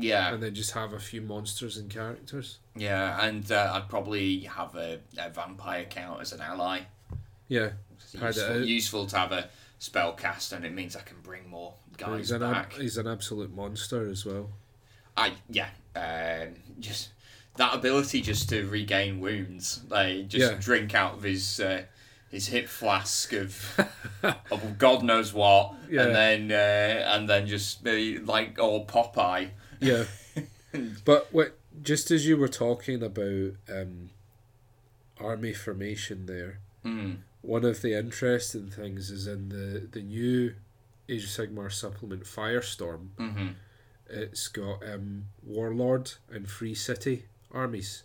yeah, 0.00 0.32
and 0.32 0.42
then 0.42 0.54
just 0.54 0.72
have 0.72 0.92
a 0.92 1.00
few 1.00 1.20
monsters 1.20 1.76
and 1.76 1.90
characters. 1.90 2.58
yeah, 2.76 3.24
and 3.24 3.50
uh, 3.50 3.72
I'd 3.74 3.88
probably 3.88 4.40
have 4.40 4.76
a, 4.76 5.00
a 5.18 5.28
vampire 5.28 5.84
count 5.84 6.20
as 6.20 6.32
an 6.32 6.40
ally. 6.40 6.82
Yeah, 7.48 7.70
It's 7.96 8.14
Hide 8.14 8.28
it 8.28 8.36
useful, 8.36 8.64
useful 8.64 9.06
to 9.06 9.18
have 9.18 9.32
a 9.32 9.48
spell 9.78 10.12
cast, 10.12 10.52
and 10.52 10.64
it 10.64 10.72
means 10.72 10.94
I 10.94 11.00
can 11.00 11.16
bring 11.22 11.48
more 11.50 11.74
he's 12.16 12.30
an 12.30 12.42
ab- 12.42 12.72
he's 12.72 12.96
an 12.98 13.06
absolute 13.06 13.54
monster 13.54 14.08
as 14.08 14.24
well. 14.24 14.50
I 15.16 15.32
yeah, 15.50 15.68
um, 15.96 16.54
just 16.80 17.10
that 17.56 17.74
ability 17.74 18.20
just 18.20 18.48
to 18.50 18.66
regain 18.68 19.20
wounds, 19.20 19.80
like 19.88 20.28
just 20.28 20.52
Yeah. 20.52 20.58
drink 20.60 20.94
out 20.94 21.14
of 21.14 21.22
his 21.24 21.58
uh, 21.60 21.82
his 22.30 22.48
hip 22.48 22.68
flask 22.68 23.32
of, 23.32 23.80
of 24.50 24.78
God 24.78 25.02
knows 25.02 25.32
what, 25.32 25.74
Yeah. 25.90 26.02
and 26.04 26.14
then 26.14 26.52
uh, 26.52 27.08
and 27.14 27.28
then 27.28 27.46
just 27.46 27.82
be 27.82 28.18
like 28.18 28.58
all 28.58 28.86
Popeye. 28.86 29.50
Yeah. 29.80 30.04
but 31.04 31.32
what 31.32 31.56
just 31.82 32.10
as 32.10 32.26
you 32.26 32.36
were 32.36 32.48
talking 32.48 33.02
about 33.02 33.52
um, 33.72 34.10
army 35.18 35.52
formation 35.52 36.26
there, 36.26 36.60
Mm. 36.84 37.18
one 37.42 37.64
of 37.64 37.82
the 37.82 37.98
interesting 37.98 38.70
things 38.70 39.10
is 39.10 39.26
in 39.26 39.48
the, 39.48 39.88
the 39.90 40.00
new 40.00 40.54
Age 41.08 41.24
of 41.24 41.30
Sigmar 41.30 41.72
supplement 41.72 42.24
Firestorm, 42.24 43.08
hmm 43.16 43.48
it's 44.10 44.48
got 44.48 44.82
um, 44.90 45.26
Warlord 45.42 46.12
and 46.30 46.48
Free 46.48 46.74
City 46.74 47.26
armies. 47.52 48.04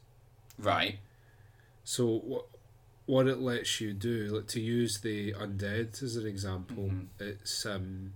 Right. 0.59 0.99
So 1.85 2.05
what 2.19 2.47
what 3.05 3.27
it 3.27 3.39
lets 3.39 3.79
you 3.81 3.93
do, 3.93 4.27
like 4.35 4.47
to 4.47 4.59
use 4.61 4.99
the 4.99 5.33
undead 5.33 6.01
as 6.03 6.15
an 6.17 6.25
example, 6.27 6.89
Mhm. 6.89 7.07
it's 7.19 7.65
um, 7.65 8.13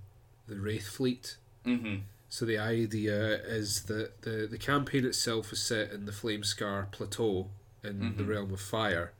the 0.48 0.56
Wraith 0.60 0.88
Fleet. 0.88 1.38
hmm 1.66 1.98
So 2.30 2.46
the 2.46 2.58
idea 2.58 3.36
is 3.46 3.84
that 3.84 4.22
the, 4.24 4.48
the 4.52 4.58
campaign 4.58 5.06
itself 5.06 5.52
is 5.54 5.62
set 5.62 5.92
in 5.92 6.06
the 6.06 6.12
Flamescar 6.12 6.92
Plateau 6.92 7.50
in 7.84 8.00
the 8.18 8.24
Mhm. 8.24 8.28
realm 8.28 8.54
of 8.54 8.60
fire, 8.62 9.14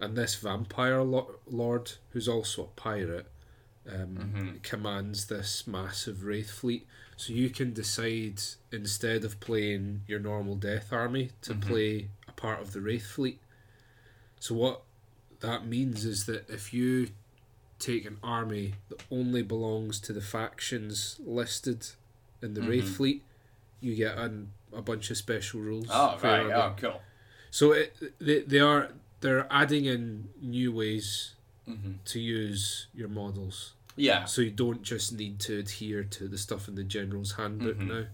and 0.00 0.16
this 0.16 0.34
vampire 0.36 1.02
lo- 1.02 1.40
lord, 1.46 1.92
who's 2.10 2.28
also 2.28 2.64
a 2.64 2.80
pirate, 2.80 3.26
um, 3.88 4.32
Mhm. 4.34 4.62
commands 4.62 5.26
this 5.26 5.66
massive 5.66 6.24
wraith 6.24 6.50
fleet. 6.50 6.86
So 7.16 7.32
you 7.32 7.50
can 7.50 7.72
decide 7.72 8.40
instead 8.72 9.24
of 9.24 9.38
playing 9.40 10.02
your 10.06 10.18
normal 10.20 10.56
death 10.56 10.92
army 10.92 11.30
to 11.42 11.54
Mhm. 11.54 11.60
play 11.60 12.10
a 12.28 12.32
part 12.32 12.60
of 12.60 12.72
the 12.72 12.80
wraith 12.80 13.06
fleet. 13.06 13.40
So 14.40 14.54
what 14.54 14.82
that 15.40 15.66
means 15.66 16.04
is 16.04 16.26
that 16.26 16.48
if 16.50 16.72
you 16.74 17.08
take 17.78 18.04
an 18.06 18.18
army 18.22 18.74
that 18.88 19.02
only 19.10 19.42
belongs 19.42 20.00
to 20.00 20.12
the 20.12 20.20
factions 20.20 21.16
listed 21.20 21.86
in 22.42 22.54
the 22.54 22.62
Wraith 22.62 22.84
Mhm. 22.86 22.96
fleet, 22.96 23.22
you 23.80 23.94
get 23.94 24.16
an, 24.16 24.52
a 24.72 24.80
bunch 24.82 25.10
of 25.10 25.16
special 25.16 25.60
rules. 25.60 25.88
Oh 25.90 26.18
right. 26.22 26.46
Oh 26.52 26.74
cool. 26.78 27.02
So 27.50 27.72
it, 27.72 27.94
they 28.18 28.40
they 28.40 28.58
are 28.60 28.92
they're 29.20 29.46
adding 29.50 29.84
in 29.86 30.28
new 30.40 30.72
ways 30.72 31.34
hmm 31.66 31.94
to 32.06 32.20
use 32.20 32.86
your 32.94 33.08
models, 33.08 33.72
Yeah. 33.96 34.24
so 34.26 34.42
you 34.42 34.50
don't 34.50 34.82
just 34.82 35.12
need 35.12 35.40
to 35.40 35.58
adhere 35.58 36.04
to 36.04 36.28
the 36.28 36.38
stuff 36.38 36.68
in 36.68 36.74
the 36.74 36.84
general's 36.84 37.32
handbook 37.32 37.78
Mhm. 37.78 37.88
now. 37.88 38.06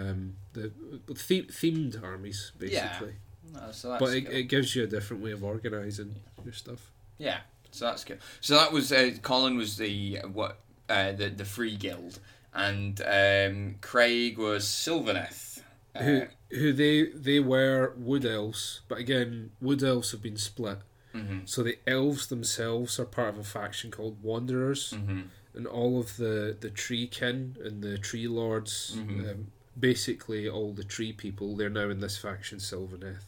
Um, 0.00 0.36
the 0.52 0.70
the 1.06 1.14
the- 1.14 1.14
themed 1.14 2.02
armies 2.02 2.52
basically, 2.58 3.14
Oh, 3.56 3.70
so 3.72 3.88
that's 3.90 4.00
but 4.00 4.14
it, 4.14 4.28
it 4.28 4.42
gives 4.44 4.76
you 4.76 4.82
a 4.84 4.86
different 4.86 5.22
way 5.22 5.30
of 5.32 5.42
organizing 5.42 6.16
your 6.44 6.52
stuff. 6.52 6.90
Yeah, 7.16 7.40
so 7.70 7.86
that's 7.86 8.04
good. 8.04 8.18
So 8.40 8.54
that 8.56 8.72
was 8.72 8.92
uh, 8.92 9.12
Colin 9.22 9.56
was 9.56 9.76
the 9.78 10.18
what 10.32 10.58
uh, 10.90 11.12
the 11.12 11.30
the 11.30 11.44
free 11.46 11.76
guild, 11.76 12.18
and 12.52 13.00
um, 13.00 13.76
Craig 13.80 14.36
was 14.36 14.64
Sylvaneth. 14.66 15.62
Uh, 15.94 16.02
who 16.02 16.22
who 16.50 16.72
they 16.74 17.06
they 17.06 17.40
were 17.40 17.94
wood 17.96 18.24
elves, 18.26 18.82
but 18.88 18.98
again, 18.98 19.52
wood 19.60 19.82
elves 19.82 20.10
have 20.12 20.22
been 20.22 20.36
split. 20.36 20.78
Mhm, 21.14 21.48
So 21.48 21.62
the 21.62 21.78
elves 21.86 22.26
themselves 22.28 22.98
are 22.98 23.04
part 23.04 23.30
of 23.34 23.38
a 23.38 23.44
faction 23.44 23.90
called 23.90 24.22
Wanderers, 24.22 24.92
mhm, 24.92 25.28
and 25.54 25.66
all 25.66 25.98
of 26.00 26.16
the 26.16 26.56
the 26.60 26.70
tree 26.70 27.06
kin 27.06 27.56
and 27.64 27.82
the 27.82 27.98
tree 27.98 28.28
lords, 28.28 28.94
Mhm. 28.96 29.30
um, 29.30 29.52
basically 29.78 30.48
all 30.48 30.72
the 30.72 30.84
tree 30.84 31.12
people, 31.12 31.56
they're 31.56 31.70
now 31.70 31.88
in 31.90 32.00
this 32.00 32.16
faction 32.18 32.58
Sylvaneth. 32.58 33.22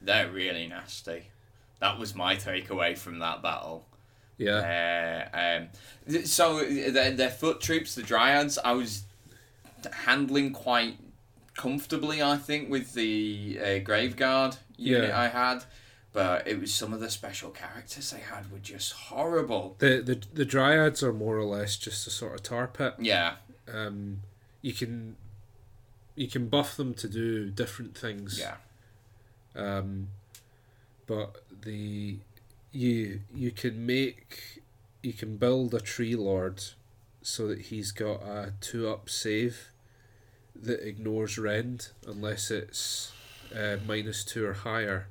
They're 0.00 0.30
really 0.30 0.66
nasty. 0.66 1.30
That 1.80 1.98
was 1.98 2.14
my 2.14 2.36
takeaway 2.36 2.96
from 2.96 3.18
that 3.20 3.42
battle. 3.42 3.86
Yeah, 4.38 5.28
Uh, 5.32 5.38
um, 5.62 5.68
th- 6.10 6.26
so 6.26 6.62
their, 6.90 7.10
their 7.12 7.30
foot 7.30 7.60
troops, 7.60 7.94
the 7.94 8.02
dryads, 8.02 8.58
I 8.62 8.72
was 8.72 9.04
handling 9.92 10.52
quite 10.52 10.98
comfortably, 11.54 12.22
I 12.22 12.36
think, 12.36 12.68
with 12.70 12.92
the 12.94 13.58
uh, 13.60 13.64
graveguard 13.80 14.58
unit 14.76 15.08
Yeah. 15.10 15.18
I 15.20 15.28
had. 15.28 15.64
But 16.16 16.48
it 16.48 16.58
was 16.58 16.72
some 16.72 16.94
of 16.94 17.00
the 17.00 17.10
special 17.10 17.50
characters 17.50 18.10
they 18.10 18.20
had 18.20 18.50
were 18.50 18.58
just 18.58 18.92
horrible. 18.94 19.76
the 19.80 20.00
the 20.00 20.18
the 20.32 20.46
dryads 20.46 21.02
are 21.02 21.12
more 21.12 21.36
or 21.36 21.44
less 21.44 21.76
just 21.76 22.06
a 22.06 22.10
sort 22.10 22.34
of 22.34 22.42
tar 22.42 22.66
pit. 22.66 22.94
Yeah. 22.98 23.34
Um, 23.70 24.22
you 24.62 24.72
can 24.72 25.16
you 26.14 26.26
can 26.26 26.48
buff 26.48 26.74
them 26.78 26.94
to 26.94 27.06
do 27.08 27.50
different 27.50 27.98
things. 27.98 28.38
Yeah. 28.40 28.54
um, 29.54 30.08
but 31.06 31.42
the 31.62 32.16
you 32.72 33.20
you 33.34 33.50
can 33.50 33.84
make 33.84 34.62
you 35.02 35.12
can 35.12 35.36
build 35.36 35.74
a 35.74 35.80
tree 35.80 36.16
lord 36.16 36.62
so 37.20 37.46
that 37.48 37.60
he's 37.68 37.92
got 37.92 38.22
a 38.22 38.54
two 38.62 38.88
up 38.88 39.10
save 39.10 39.70
that 40.54 40.80
ignores 40.86 41.36
rend 41.36 41.88
unless 42.06 42.50
it's 42.50 43.12
uh, 43.54 43.76
minus 43.86 44.24
two 44.24 44.46
or 44.46 44.54
higher 44.54 45.08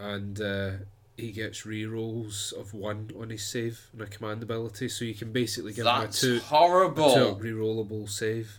and 0.00 0.40
uh, 0.40 0.70
he 1.16 1.30
gets 1.32 1.62
rerolls 1.62 2.52
of 2.52 2.72
one 2.72 3.10
on 3.20 3.28
his 3.30 3.42
save 3.46 3.88
and 3.92 4.00
a 4.00 4.06
command 4.06 4.42
ability 4.42 4.88
so 4.88 5.04
you 5.04 5.14
can 5.14 5.30
basically 5.32 5.72
give 5.74 5.84
That's 5.84 6.22
him 6.22 6.30
a 6.30 6.32
two, 6.32 6.36
a 6.36 6.40
two 6.40 6.44
horrible. 6.46 7.38
rerollable 7.40 8.08
save 8.08 8.58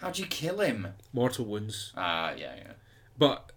How'd 0.00 0.18
you 0.18 0.26
kill 0.26 0.58
him? 0.60 0.88
mortal 1.12 1.46
wounds 1.46 1.92
Ah, 1.96 2.32
yeah, 2.36 2.52
yeah. 2.56 2.72
but 3.16 3.50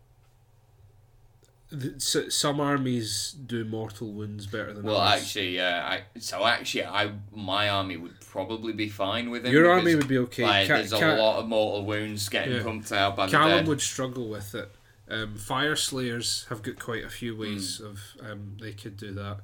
th- 1.72 1.96
s- 1.96 2.34
some 2.36 2.60
armies 2.60 3.36
do 3.46 3.66
mortal 3.66 4.12
wounds 4.14 4.46
better 4.46 4.72
than 4.74 4.84
Well, 4.84 4.98
others. 4.98 5.24
actually, 5.24 5.60
uh, 5.60 5.66
I 5.82 6.04
so 6.20 6.46
actually, 6.46 6.86
I 6.86 7.12
my 7.34 7.68
army 7.70 7.98
would 7.98 8.20
probably 8.22 8.74
be 8.74 8.88
fine 8.90 9.30
with 9.32 9.46
him. 9.46 9.52
your 9.52 9.64
because, 9.64 9.78
army 9.80 9.96
would 9.96 10.08
be 10.08 10.18
okay. 10.20 10.44
Like, 10.44 10.68
Ca- 10.68 10.76
there's 10.78 10.94
a 10.94 11.00
Ca- 11.00 11.16
lot 11.16 11.40
of 11.40 11.48
mortal 11.48 11.86
wounds 11.86 12.30
getting 12.30 12.54
Yeah. 12.58 12.64
pumped 12.64 12.92
out 12.92 13.16
by 13.16 13.26
the 13.26 13.32
Callum 13.32 13.50
dead. 13.60 13.68
would 13.68 13.82
struggle 13.82 14.28
with 14.30 14.54
it. 14.56 14.70
Um, 15.08 15.36
Fyreslayers 15.38 16.48
have 16.48 16.64
got 16.64 16.80
quite 16.80 17.04
a 17.04 17.10
few 17.10 17.36
ways 17.36 17.78
Hmm. 17.78 17.86
of 17.86 18.00
um, 18.22 18.58
they 18.60 18.74
could 18.74 18.98
do 18.98 19.12
that, 19.14 19.42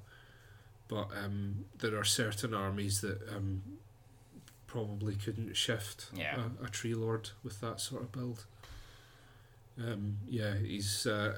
but 0.88 1.10
um, 1.16 1.66
there 1.80 1.96
are 1.98 2.04
certain 2.04 2.54
armies 2.54 3.02
that 3.02 3.20
um, 3.30 3.62
probably 4.68 5.16
couldn't 5.16 5.56
shift 5.56 6.08
Yeah. 6.14 6.48
a, 6.62 6.66
a 6.66 6.70
tree 6.70 6.96
lord 6.96 7.30
with 7.44 7.60
that 7.62 7.80
sort 7.80 8.02
of 8.02 8.12
build. 8.12 8.46
Um, 9.78 10.18
yeah, 10.28 10.56
he's 10.58 11.06
uh, 11.06 11.38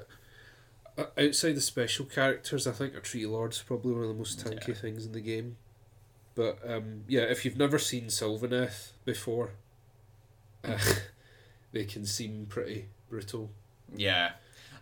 outside 1.18 1.54
the 1.56 1.62
special 1.62 2.06
characters. 2.06 2.66
I 2.66 2.72
think 2.72 2.96
a 2.96 3.00
tree 3.02 3.26
lord's 3.26 3.62
probably 3.62 3.92
one 3.94 4.04
of 4.04 4.08
the 4.10 4.14
most 4.14 4.40
tanky 4.46 4.70
Yeah. 4.70 4.74
things 4.76 5.06
in 5.06 5.12
the 5.12 5.22
game. 5.22 5.58
But 6.36 6.60
um, 6.68 7.04
yeah, 7.08 7.22
if 7.24 7.44
you've 7.46 7.58
never 7.58 7.78
seen 7.78 8.06
Sylvaneth 8.06 8.92
before, 9.06 9.52
uh, 10.64 10.80
they 11.74 11.86
can 11.86 12.06
seem 12.06 12.46
pretty 12.48 12.88
brutal. 13.10 13.52
Yeah, 13.96 14.32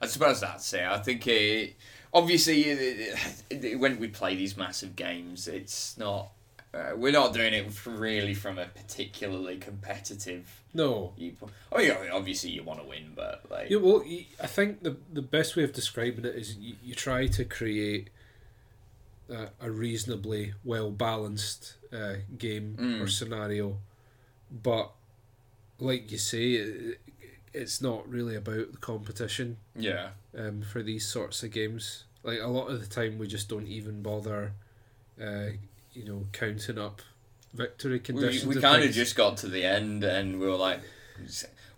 I 0.02 0.06
suppose 0.08 0.42
that's 0.42 0.72
it. 0.74 0.84
I 0.84 0.98
think 1.00 1.28
it, 1.28 1.76
obviously 2.14 2.62
it, 2.64 3.18
it, 3.50 3.80
when 3.80 4.00
we 4.00 4.08
play 4.08 4.36
these 4.36 4.56
massive 4.58 4.96
games, 4.96 5.48
it's 5.48 5.98
not. 5.98 6.32
Uh, 6.74 6.94
we're 6.96 7.12
not 7.12 7.34
doing 7.34 7.54
it 7.54 7.86
really 7.86 8.34
from 8.34 8.58
a 8.58 8.66
particularly 8.66 9.58
competitive 9.58 10.62
No, 10.74 11.12
viewpoint. 11.18 11.52
Oh 11.70 11.82
yeah, 11.82 11.98
obviously 12.14 12.52
you 12.52 12.64
want 12.64 12.80
to 12.82 12.88
win, 12.88 13.12
but 13.14 13.44
like 13.52 13.70
yeah, 13.70 13.78
well, 13.78 14.02
I 14.42 14.48
think 14.48 14.82
the 14.82 14.96
the 15.12 15.22
best 15.22 15.58
way 15.58 15.64
of 15.64 15.74
describing 15.74 16.24
it 16.24 16.34
is 16.34 16.56
you, 16.56 16.76
you 16.82 16.96
try 16.96 17.28
to 17.28 17.44
create 17.44 18.10
a, 19.30 19.50
a 19.60 19.70
reasonably 19.70 20.54
well 20.64 20.92
balanced 20.92 21.76
uh, 21.92 22.16
game 22.38 22.76
or 22.80 23.06
Mm. 23.06 23.10
scenario, 23.12 23.78
but 24.50 24.92
like 25.78 26.10
you 26.10 26.18
say, 26.18 26.96
it's 27.54 27.82
not 27.82 28.08
really 28.08 28.36
about 28.36 28.72
the 28.72 28.78
competition 28.78 29.58
yeah, 29.76 30.10
um, 30.38 30.62
for 30.62 30.82
these 30.82 31.06
sorts 31.08 31.44
of 31.44 31.52
games. 31.52 32.06
Like 32.24 32.40
a 32.40 32.48
lot 32.48 32.70
of 32.70 32.80
the 32.80 32.88
time, 32.88 33.18
we 33.18 33.28
just 33.28 33.50
don't 33.50 33.68
even 33.68 34.02
bother, 34.02 34.54
uh, 35.22 35.48
you 35.94 36.06
know, 36.06 36.26
counting 36.32 36.78
up 36.78 37.02
victory 37.54 38.00
conditions. 38.00 38.46
we 38.46 38.56
and 38.56 38.64
kind 38.64 38.84
of 38.84 38.92
just 38.92 39.16
got 39.16 39.38
to 39.38 39.48
the 39.48 39.64
end 39.64 40.04
and 40.04 40.40
we 40.40 40.48
were 40.48 40.56
like. 40.56 40.80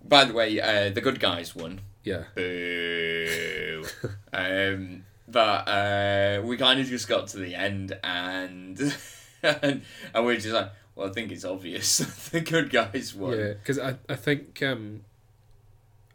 By 0.05 0.25
the 0.25 0.33
way, 0.33 0.59
uh, 0.59 0.89
the 0.89 1.01
good 1.01 1.19
guys 1.19 1.55
won. 1.55 1.81
yeah. 2.03 2.23
Boo. 2.35 3.85
um, 4.33 5.05
but 5.27 5.67
uh, 5.67 6.41
we 6.43 6.57
kind 6.57 6.79
of 6.79 6.87
just 6.87 7.07
got 7.07 7.27
to 7.29 7.37
the 7.37 7.55
end 7.55 7.97
and 8.03 8.79
and, 9.43 9.81
and 10.13 10.25
we're 10.25 10.35
just 10.35 10.53
like, 10.53 10.71
well, 10.95 11.09
I 11.09 11.11
think 11.11 11.31
it's 11.31 11.45
obvious. 11.45 11.97
the 12.31 12.41
good 12.41 12.69
guys 12.69 13.13
won. 13.15 13.37
Yeah, 13.37 13.53
because 13.53 13.79
I, 13.79 13.95
I 14.07 14.15
think 14.15 14.61
um, 14.61 15.01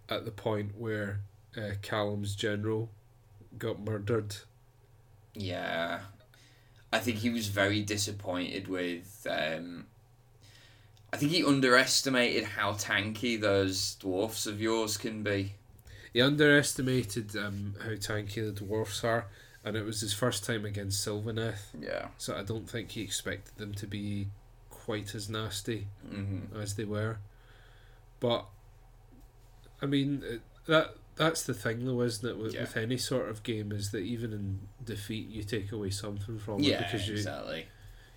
at 0.09 0.25
the 0.25 0.31
point 0.31 0.77
where 0.77 1.21
uh, 1.57 1.73
Callum's 1.83 2.35
general 2.35 2.91
got 3.59 3.81
murdered, 3.81 4.37
Yeah. 5.35 6.00
I 6.93 6.99
think 7.00 7.19
he 7.19 7.29
was 7.31 7.49
very 7.49 7.83
disappointed 7.83 8.67
with. 8.69 9.27
Um, 9.31 9.87
I 11.12 11.17
think 11.19 11.33
he 11.33 11.45
underestimated 11.45 12.45
how 12.45 12.73
tanky 12.73 13.38
those 13.41 13.95
dwarfs 13.97 14.47
of 14.47 14.61
yours 14.61 14.97
can 14.97 15.23
be. 15.23 15.55
he 16.15 16.23
underestimated 16.23 17.37
um, 17.37 17.75
how 17.83 17.91
tanky 17.91 18.37
the 18.45 18.53
dwarfs 18.53 19.05
are, 19.05 19.27
and 19.65 19.77
it 19.77 19.85
was 19.85 20.00
his 20.00 20.15
first 20.15 20.45
time 20.47 20.65
against 20.65 21.07
Sylvaneth, 21.07 21.75
Yeah. 21.79 22.09
so 22.17 22.35
I 22.35 22.43
don't 22.43 22.69
think 22.69 22.93
he 22.93 23.03
expected 23.03 23.57
them 23.59 23.75
to 23.75 23.87
be 23.87 24.29
quite 24.71 25.15
as 25.15 25.29
nasty 25.29 25.88
Mm-hmm. 26.11 26.59
as 26.59 26.75
they 26.77 26.85
were. 26.85 27.19
But 28.21 28.47
I 29.82 29.87
mean 29.87 30.40
that 30.66 30.94
that's 31.16 31.42
the 31.42 31.54
thing 31.54 31.85
though, 31.85 32.00
isn't 32.02 32.28
it? 32.28 32.38
With, 32.38 32.54
Yeah. 32.54 32.61
with 32.62 32.76
any 32.76 32.97
sort 32.97 33.28
of 33.28 33.42
game, 33.42 33.73
is 33.73 33.90
that 33.90 33.99
even 34.00 34.32
in 34.32 34.61
defeat, 34.85 35.28
you 35.28 35.42
take 35.42 35.73
away 35.73 35.90
something 35.90 36.38
from 36.38 36.61
it 36.61 36.64
Yeah, 36.66 36.78
because 36.82 37.08
you 37.08 37.14
exactly. 37.14 37.66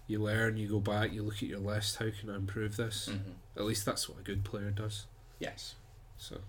you 0.07 0.19
learn, 0.21 0.57
you 0.57 0.67
go 0.67 0.79
back, 0.79 1.11
you 1.13 1.23
look 1.23 1.35
at 1.37 1.43
your 1.49 1.59
list. 1.59 1.97
How 1.97 2.09
can 2.11 2.29
I 2.29 2.35
improve 2.35 2.77
this? 2.77 3.07
hmm 3.07 3.31
At 3.55 3.63
least 3.65 3.85
that's 3.85 4.07
what 4.09 4.19
a 4.19 4.23
good 4.23 4.43
player 4.43 4.71
does. 4.71 5.05
Yes. 5.39 5.75
So 6.17 6.41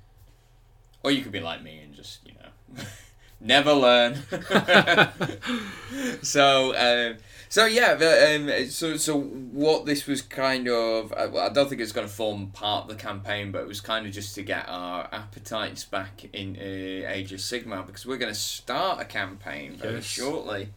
Or 1.03 1.11
you 1.11 1.23
could 1.23 1.33
be 1.33 1.41
like 1.41 1.63
me 1.63 1.79
and 1.81 1.95
just, 1.95 2.21
you 2.27 2.35
know, 2.35 2.83
never 3.41 3.73
learn. 3.73 4.17
so, 6.23 6.75
um, 6.77 7.17
so 7.53 7.67
yeah, 7.67 7.95
but, 7.97 8.33
um, 8.35 8.71
so 8.71 8.97
so 8.97 9.21
what 9.21 9.85
this 9.85 10.07
was 10.07 10.23
kind 10.23 10.67
of, 10.69 11.13
uh, 11.13 11.29
I 11.39 11.51
don't 11.51 11.69
think 11.69 11.83
it's 11.83 11.93
going 11.93 12.07
to 12.07 12.13
form 12.13 12.47
part 12.49 12.85
of 12.85 12.89
the 12.89 12.95
campaign, 12.95 13.53
but 13.53 13.61
it 13.61 13.69
was 13.69 13.83
kind 13.83 14.07
of 14.07 14.13
just 14.13 14.35
to 14.37 14.43
get 14.43 14.65
our 14.69 15.07
appetites 15.13 15.85
back 15.85 16.25
in 16.33 16.57
uh, 16.57 17.09
Age 17.11 17.31
of 17.35 17.41
Sigmar 17.41 17.85
because 17.87 18.07
we're 18.07 18.17
going 18.17 18.33
to 18.33 18.39
start 18.39 19.03
a 19.03 19.05
campaign 19.05 19.77
very 19.77 19.97
Yes. 19.97 20.05
shortly. 20.05 20.71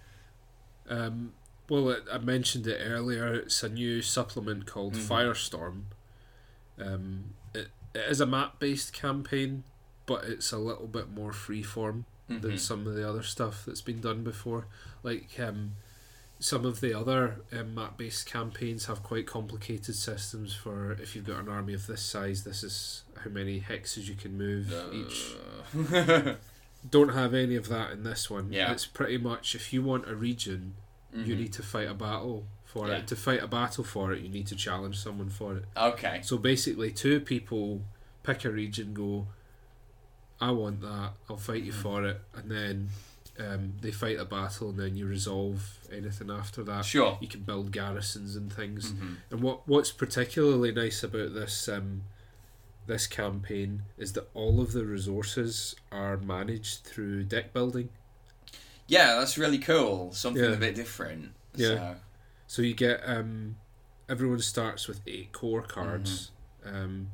Um, 0.89 1.31
well, 1.69 1.89
it, 1.91 2.03
I 2.11 2.17
mentioned 2.17 2.67
it 2.67 2.81
earlier. 2.83 3.33
It's 3.35 3.63
a 3.63 3.69
new 3.69 4.01
supplement 4.01 4.65
called 4.65 4.95
Mhm. 4.95 5.07
Firestorm. 5.07 5.83
Um, 6.77 7.35
it, 7.53 7.69
it 7.93 8.09
is 8.09 8.19
a 8.19 8.25
map 8.25 8.59
based 8.59 8.91
campaign, 8.91 9.63
but 10.05 10.25
it's 10.25 10.51
a 10.51 10.57
little 10.57 10.87
bit 10.87 11.09
more 11.09 11.31
freeform 11.31 12.03
than 12.27 12.41
Mhm. 12.41 12.59
some 12.59 12.85
of 12.85 12.95
the 12.95 13.07
other 13.07 13.23
stuff 13.23 13.63
that's 13.65 13.81
been 13.81 14.01
done 14.01 14.23
before. 14.25 14.67
Like 15.03 15.39
um, 15.39 15.75
some 16.45 16.63
of 16.63 16.79
the 16.79 16.93
other 16.93 17.37
um, 17.51 17.73
map 17.73 17.97
based 17.97 18.27
campaigns 18.27 18.85
have 18.85 19.01
quite 19.01 19.25
complicated 19.25 19.95
systems 19.95 20.53
for 20.53 20.91
if 21.01 21.15
you've 21.15 21.25
got 21.25 21.39
an 21.39 21.49
army 21.49 21.73
of 21.73 21.87
this 21.87 22.03
size, 22.03 22.43
this 22.43 22.61
is 22.63 23.01
how 23.23 23.31
many 23.31 23.59
hexes 23.59 24.07
you 24.07 24.13
can 24.13 24.37
move 24.37 24.71
each 24.93 25.33
Uh, 25.75 26.35
don't 26.91 27.09
have 27.15 27.33
any 27.33 27.55
of 27.55 27.67
that 27.69 27.89
in 27.93 28.03
this 28.03 28.29
one. 28.29 28.51
Yeah. 28.53 28.71
It's 28.71 28.85
pretty 28.85 29.17
much 29.17 29.55
if 29.55 29.73
you 29.73 29.81
want 29.81 30.07
a 30.07 30.13
region, 30.13 30.75
you 31.11 31.33
mhm. 31.33 31.39
need 31.39 31.53
to 31.53 31.63
fight 31.63 31.89
a 31.89 31.95
battle 31.95 32.45
for 32.63 32.89
Yeah. 32.89 32.97
it. 32.97 33.07
To 33.07 33.15
fight 33.15 33.41
a 33.41 33.47
battle 33.47 33.83
for 33.83 34.13
it, 34.13 34.21
you 34.21 34.29
need 34.29 34.45
to 34.45 34.55
challenge 34.55 34.99
someone 34.99 35.29
for 35.29 35.55
it. 35.57 35.65
Okay. 35.75 36.19
So 36.23 36.37
basically, 36.37 36.91
two 36.91 37.21
people 37.21 37.81
pick 38.21 38.45
a 38.45 38.51
region, 38.51 38.93
go, 38.93 39.25
I 40.39 40.51
want 40.51 40.81
that, 40.81 41.13
I'll 41.27 41.37
fight 41.37 41.63
you 41.63 41.73
Mhm. 41.73 41.81
for 41.85 42.05
it, 42.05 42.21
and 42.35 42.51
then 42.51 42.89
um, 43.39 43.73
they 43.81 43.91
fight 43.91 44.17
a 44.19 44.25
battle, 44.25 44.69
and 44.69 44.79
then 44.79 44.95
you 44.95 45.05
resolve 45.07 45.79
anything 45.91 46.29
after 46.31 46.63
that. 46.63 46.85
Sure. 46.85 47.17
You 47.21 47.27
can 47.27 47.41
build 47.41 47.71
garrisons 47.71 48.35
and 48.35 48.51
things. 48.51 48.93
Mhm. 48.93 49.17
And 49.31 49.41
what 49.41 49.67
what's 49.67 49.91
particularly 49.91 50.71
nice 50.71 51.03
about 51.03 51.33
this 51.33 51.67
um, 51.67 52.03
this 52.87 53.07
campaign 53.07 53.81
is 53.97 54.13
that 54.13 54.29
all 54.33 54.61
of 54.61 54.71
the 54.71 54.85
resources 54.85 55.75
are 55.91 56.17
managed 56.17 56.83
through 56.83 57.23
deck 57.23 57.51
building. 57.51 57.89
Yeah, 58.87 59.15
that's 59.19 59.37
really 59.37 59.57
cool. 59.57 60.13
Something 60.13 60.43
Yeah. 60.43 60.51
a 60.51 60.57
bit 60.57 60.75
different. 60.75 61.31
Yeah. 61.55 61.67
So, 61.67 61.95
So 62.47 62.61
you 62.61 62.73
get 62.75 63.01
um, 63.05 63.55
everyone 64.07 64.39
starts 64.39 64.87
with 64.87 65.01
eight 65.07 65.31
core 65.31 65.63
cards. 65.63 66.29
Um, 66.63 67.09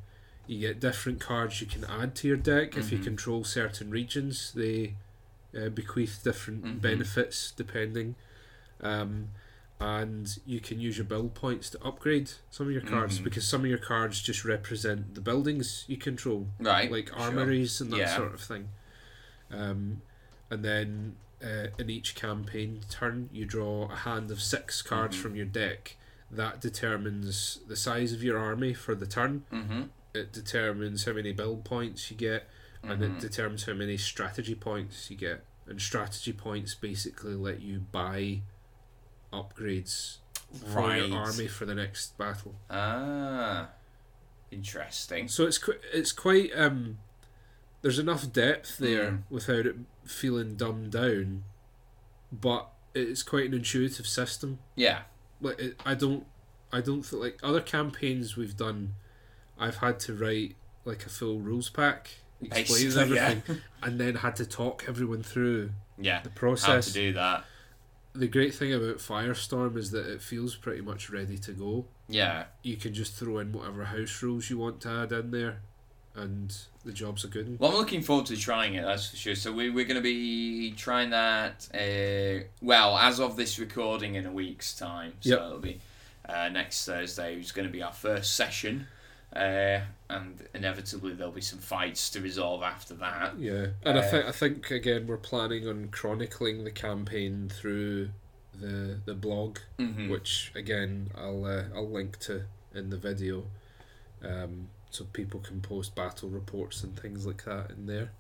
you 0.46 0.60
get 0.60 0.80
different 0.82 1.22
cards 1.22 1.62
you 1.62 1.68
can 1.68 1.86
add 1.86 2.16
to 2.16 2.28
your 2.28 2.36
deck 2.38 2.76
if 2.76 2.92
you 2.92 3.00
Mhm. 3.00 3.04
control 3.06 3.44
certain 3.46 3.90
regions. 3.90 4.52
They 4.54 4.98
uh, 5.56 5.70
bequeath 5.70 6.22
different 6.24 6.64
Mhm. 6.64 6.82
benefits 6.82 7.52
depending. 7.52 8.16
Um, 8.80 9.30
and 9.80 10.38
you 10.46 10.60
can 10.60 10.80
use 10.80 10.98
your 10.98 11.06
build 11.06 11.34
points 11.34 11.70
to 11.72 11.84
upgrade 11.84 12.32
some 12.52 12.68
of 12.68 12.72
your 12.72 12.84
cards 12.84 13.20
Mhm. 13.20 13.24
because 13.24 13.48
some 13.48 13.62
of 13.62 13.68
your 13.68 13.80
cards 13.80 14.22
just 14.22 14.46
represent 14.46 15.16
the 15.16 15.22
buildings 15.22 15.86
you 15.88 15.98
control. 15.98 16.48
right. 16.60 16.92
like 16.92 17.08
sure. 17.10 17.18
armories 17.18 17.82
and 17.82 17.92
that 17.92 17.98
Yeah. 17.98 18.16
sort 18.16 18.34
of 18.34 18.42
thing. 18.42 18.70
Um, 19.50 20.02
and 20.50 20.64
then 20.64 21.16
uh, 21.44 21.70
in 21.80 21.90
each 21.90 22.14
campaign 22.14 22.82
turn, 22.92 23.28
you 23.34 23.46
draw 23.46 23.92
a 23.92 23.96
hand 23.96 24.30
of 24.30 24.40
six 24.40 24.84
cards 24.84 25.18
Mhm. 25.18 25.22
from 25.22 25.36
your 25.36 25.48
deck. 25.48 25.98
That 26.30 26.62
determines 26.62 27.60
the 27.68 27.76
size 27.76 28.14
of 28.14 28.22
your 28.24 28.38
army 28.38 28.76
for 28.76 28.94
the 28.94 29.08
turn. 29.08 29.44
Mm-hmm. 29.52 29.84
It 30.14 30.32
determines 30.32 31.06
how 31.06 31.14
many 31.14 31.32
build 31.34 31.66
points 31.66 32.12
you 32.12 32.16
get, 32.18 32.48
and 32.84 33.02
Mhm. 33.02 33.16
it 33.18 33.20
determines 33.22 33.66
how 33.66 33.74
many 33.74 33.98
strategy 33.98 34.56
points 34.56 35.10
you 35.10 35.18
get. 35.18 35.46
And 35.68 35.80
strategy 35.82 36.34
points 36.34 36.74
basically 36.76 37.36
let 37.36 37.62
you 37.62 37.80
buy 37.80 38.42
upgrades 39.32 40.18
for 40.54 40.80
Right. 40.82 41.08
your 41.08 41.18
army 41.20 41.48
for 41.48 41.66
the 41.66 41.76
next 41.76 42.18
battle. 42.18 42.56
Ah, 42.70 43.70
interesting. 44.50 45.28
So 45.28 45.46
it's 45.46 45.58
qu- 45.58 45.80
it's 45.94 46.12
quite 46.12 46.52
um, 46.56 47.00
there's 47.82 48.00
enough 48.00 48.32
depth 48.32 48.78
there 48.78 49.12
Mm. 49.12 49.24
without 49.30 49.66
it 49.66 49.76
feeling 50.04 50.56
dumbed 50.56 50.92
down, 50.92 51.44
but 52.32 52.70
it's 52.94 53.24
quite 53.24 53.46
an 53.48 53.54
intuitive 53.54 54.08
system. 54.08 54.60
Yeah. 54.76 55.04
Like 55.40 55.60
it, 55.60 55.82
I 55.86 55.94
don't 55.96 56.28
I 56.74 56.80
don't 56.82 57.04
feel 57.04 57.20
like 57.20 57.38
other 57.44 57.62
campaigns 57.62 58.36
we've 58.38 58.56
done, 58.56 58.96
I've 59.58 59.78
had 59.78 60.00
to 60.02 60.14
write 60.14 60.56
like 60.86 61.06
a 61.06 61.10
full 61.10 61.40
rules 61.40 61.70
pack, 61.70 62.12
explains 62.42 62.96
Basically, 62.96 63.16
yeah. 63.16 63.28
everything, 63.30 63.62
and 63.84 64.00
then 64.00 64.16
had 64.16 64.36
to 64.38 64.46
talk 64.46 64.86
everyone 64.88 65.24
through 65.24 65.72
Yeah. 66.00 66.22
the 66.22 66.30
How 66.30 66.34
to 66.34 66.40
process. 66.40 66.92
do 66.94 67.14
that? 67.14 67.46
The 68.14 68.28
great 68.28 68.54
thing 68.54 68.74
about 68.74 68.98
Firestorm 68.98 69.78
is 69.78 69.92
that 69.92 70.06
it 70.06 70.22
feels 70.22 70.56
pretty 70.56 70.82
much 70.82 71.10
ready 71.10 71.38
to 71.38 71.52
go. 71.54 71.86
Yeah. 72.10 72.46
You 72.62 72.76
can 72.76 72.94
just 72.94 73.16
throw 73.16 73.38
in 73.40 73.54
whatever 73.54 73.86
house 73.86 74.22
rules 74.22 74.50
you 74.50 74.58
want 74.58 74.82
to 74.82 74.90
add 74.90 75.12
in 75.14 75.32
there, 75.32 75.60
and 76.14 76.54
the 76.84 76.92
job's 76.92 77.24
a 77.24 77.28
good 77.30 77.48
one. 77.48 77.58
Well, 77.58 77.72
I'm 77.72 77.78
looking 77.78 78.02
forward 78.02 78.26
to 78.26 78.36
trying 78.36 78.74
it. 78.74 78.82
That's 78.84 79.12
for 79.12 79.16
sure. 79.16 79.36
So 79.36 79.54
we 79.54 79.70
we're 79.70 79.86
going 79.86 79.96
to 79.96 80.02
be 80.02 80.72
trying 80.72 81.12
that. 81.12 81.70
Uh, 81.74 82.46
well, 82.62 82.98
as 82.98 83.22
of 83.22 83.38
this 83.38 83.58
recording, 83.60 84.16
in 84.16 84.26
a 84.26 84.32
week's 84.32 84.74
time. 84.76 85.14
So 85.22 85.30
Yep. 85.30 85.40
it'll 85.40 85.60
be 85.60 85.80
uh, 86.28 86.50
next 86.50 86.84
Thursday. 86.86 87.40
Is 87.40 87.54
going 87.54 87.68
to 87.68 87.72
be 87.72 87.82
our 87.82 87.94
first 87.94 88.36
session. 88.36 88.88
Uh, 89.34 89.80
and 90.10 90.46
inevitably 90.54 91.14
there'll 91.14 91.32
be 91.32 91.40
some 91.42 91.60
fights 91.60 92.10
to 92.10 92.20
resolve 92.20 92.62
after 92.64 92.94
that. 92.96 93.38
Yeah, 93.40 93.68
and 93.84 93.98
I 93.98 94.02
Uh, 94.02 94.12
think 94.12 94.26
I 94.26 94.32
think 94.32 94.72
again 94.72 95.08
we're 95.08 95.18
planning 95.18 95.68
on 95.68 95.88
chronicling 95.88 96.64
the 96.66 96.72
campaign 96.72 97.48
through 97.50 98.10
the 98.54 99.00
the 99.06 99.14
blog, 99.14 99.60
Mm-hmm. 99.80 100.10
which 100.10 100.52
again 100.54 101.12
I'll 101.16 101.46
uh, 101.46 101.64
I'll 101.74 101.90
link 101.90 102.20
to 102.20 102.44
in 102.76 102.90
the 102.90 102.98
video, 102.98 103.46
um, 104.22 104.68
so 104.90 105.06
people 105.06 105.40
can 105.40 105.62
post 105.62 105.96
battle 105.96 106.28
reports 106.30 106.84
and 106.84 107.00
things 107.00 107.26
like 107.26 107.46
that 107.46 107.72
in 107.72 107.86
there. 107.86 108.12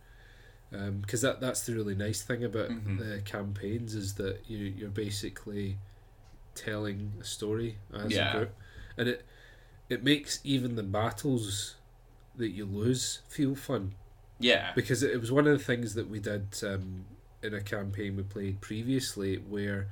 Because 1.01 1.19
that 1.21 1.41
that's 1.41 1.65
the 1.65 1.73
really 1.73 1.95
nice 1.95 2.21
thing 2.21 2.45
about 2.45 2.69
Mhm. 2.69 2.97
the 2.99 3.21
campaigns 3.23 3.93
is 3.95 4.13
that 4.13 4.49
you 4.49 4.57
you're 4.59 4.89
basically 4.89 5.77
telling 6.55 7.11
a 7.19 7.25
story 7.25 7.77
as 7.93 8.13
Yeah. 8.13 8.33
a 8.33 8.37
group, 8.37 8.55
and 8.97 9.09
it 9.09 9.25
it 9.91 10.03
makes 10.03 10.39
even 10.45 10.75
the 10.75 10.83
battles 10.83 11.75
that 12.37 12.49
you 12.49 12.65
lose 12.65 13.19
feel 13.27 13.55
fun 13.55 13.93
Yeah. 14.39 14.71
because 14.73 15.03
it 15.03 15.19
was 15.19 15.31
one 15.31 15.45
of 15.47 15.57
the 15.57 15.63
things 15.63 15.93
that 15.95 16.09
we 16.09 16.19
did 16.19 16.47
um, 16.63 17.05
in 17.43 17.53
a 17.53 17.61
campaign 17.61 18.15
we 18.15 18.23
played 18.23 18.61
previously 18.61 19.35
where 19.35 19.89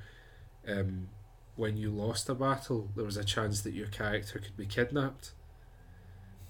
um, 0.67 1.09
when 1.57 1.75
you 1.75 1.89
lost 1.89 2.29
a 2.29 2.33
battle 2.33 2.87
there 2.95 3.03
was 3.03 3.17
a 3.17 3.23
chance 3.25 3.61
that 3.61 3.73
your 3.73 3.87
character 3.87 4.39
could 4.39 4.55
be 4.55 4.65
kidnapped 4.65 5.31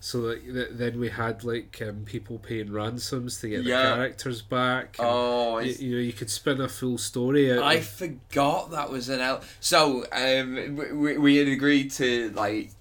so 0.02 0.20
like, 0.20 0.44
th- 0.46 0.70
then 0.72 0.98
we 1.00 1.10
had 1.10 1.44
like 1.44 1.82
um, 1.86 2.04
people 2.06 2.38
paying 2.40 2.72
ransoms 2.72 3.42
to 3.42 3.50
get 3.50 3.64
Yeah. 3.64 3.82
their 3.82 3.96
characters 3.96 4.42
back 4.44 4.96
Oh, 5.00 5.58
you, 5.60 5.74
you 5.74 5.96
know 5.96 6.02
you 6.02 6.14
could 6.14 6.30
spin 6.30 6.62
a 6.62 6.70
full 6.70 6.98
story 6.98 7.52
out 7.52 7.64
I 7.64 7.76
of- 7.76 7.88
forgot 7.88 8.72
that 8.72 8.90
was 8.92 9.10
an 9.10 9.20
L. 9.20 9.42
So 9.60 10.06
um, 10.14 10.78
we, 11.00 11.18
we 11.18 11.36
had 11.38 11.48
agreed 11.50 11.92
to 11.94 12.30
like 12.32 12.72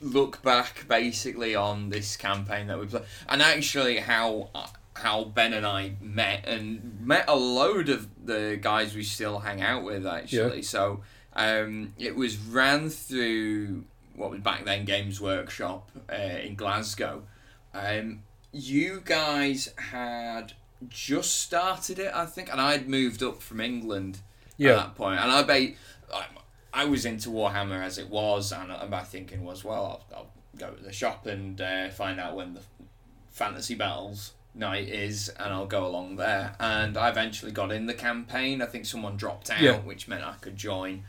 look 0.00 0.42
back 0.42 0.86
basically 0.88 1.54
on 1.54 1.90
this 1.90 2.16
campaign 2.16 2.66
that 2.68 2.78
we 2.78 2.86
played, 2.86 3.04
and 3.28 3.42
actually 3.42 3.98
how 3.98 4.50
how 4.94 5.24
Ben 5.24 5.52
and 5.52 5.66
I 5.66 5.92
met 6.00 6.46
and 6.46 6.98
met 7.00 7.24
a 7.28 7.36
load 7.36 7.88
of 7.88 8.08
the 8.26 8.58
guys 8.60 8.94
we 8.94 9.02
still 9.02 9.38
hang 9.40 9.62
out 9.62 9.82
with 9.82 10.06
actually. 10.06 10.62
So 10.62 11.02
um, 11.34 11.94
it 11.98 12.16
was 12.16 12.36
ran 12.36 12.90
through 12.90 13.84
what 14.14 14.30
was 14.30 14.40
back 14.40 14.64
then 14.64 14.84
Games 14.84 15.20
Workshop 15.20 15.90
uh, 16.12 16.14
in 16.16 16.54
Glasgow. 16.54 17.22
Um, 17.72 18.22
you 18.52 19.00
guys 19.04 19.72
had 19.76 20.52
just 20.88 21.40
started 21.40 21.98
it, 21.98 22.10
I 22.12 22.26
think, 22.26 22.50
and 22.50 22.60
I'd 22.60 22.88
moved 22.88 23.22
up 23.22 23.40
from 23.40 23.60
England 23.60 24.18
at 24.72 24.76
that 24.76 24.94
point, 24.96 25.20
and 25.20 25.30
I 25.30 25.42
ba- 25.42 25.74
I, 26.72 26.84
was 26.84 27.04
into 27.04 27.28
Warhammer 27.30 27.82
as 27.82 27.98
it 27.98 28.08
was, 28.08 28.52
and, 28.52 28.70
and 28.70 28.90
my 28.90 29.02
thinking 29.02 29.44
was, 29.44 29.64
well, 29.64 30.02
I'll, 30.12 30.18
I'll 30.18 30.30
go 30.58 30.70
to 30.74 30.82
the 30.82 30.92
shop 30.92 31.26
and 31.26 31.60
uh, 31.60 31.90
find 31.90 32.20
out 32.20 32.36
when 32.36 32.54
the 32.54 32.60
fantasy 33.30 33.74
battles 33.74 34.32
night 34.54 34.88
is, 34.88 35.28
and 35.38 35.52
I'll 35.52 35.66
go 35.66 35.86
along 35.86 36.16
there. 36.16 36.54
And 36.58 36.96
I 36.96 37.08
eventually 37.08 37.52
got 37.52 37.70
in 37.72 37.86
the 37.86 37.94
campaign. 37.94 38.60
I 38.62 38.66
think 38.66 38.84
someone 38.86 39.16
dropped 39.16 39.50
out, 39.50 39.60
Yeah. 39.60 39.78
which 39.78 40.08
meant 40.08 40.24
I 40.24 40.34
could 40.40 40.56
join. 40.56 41.04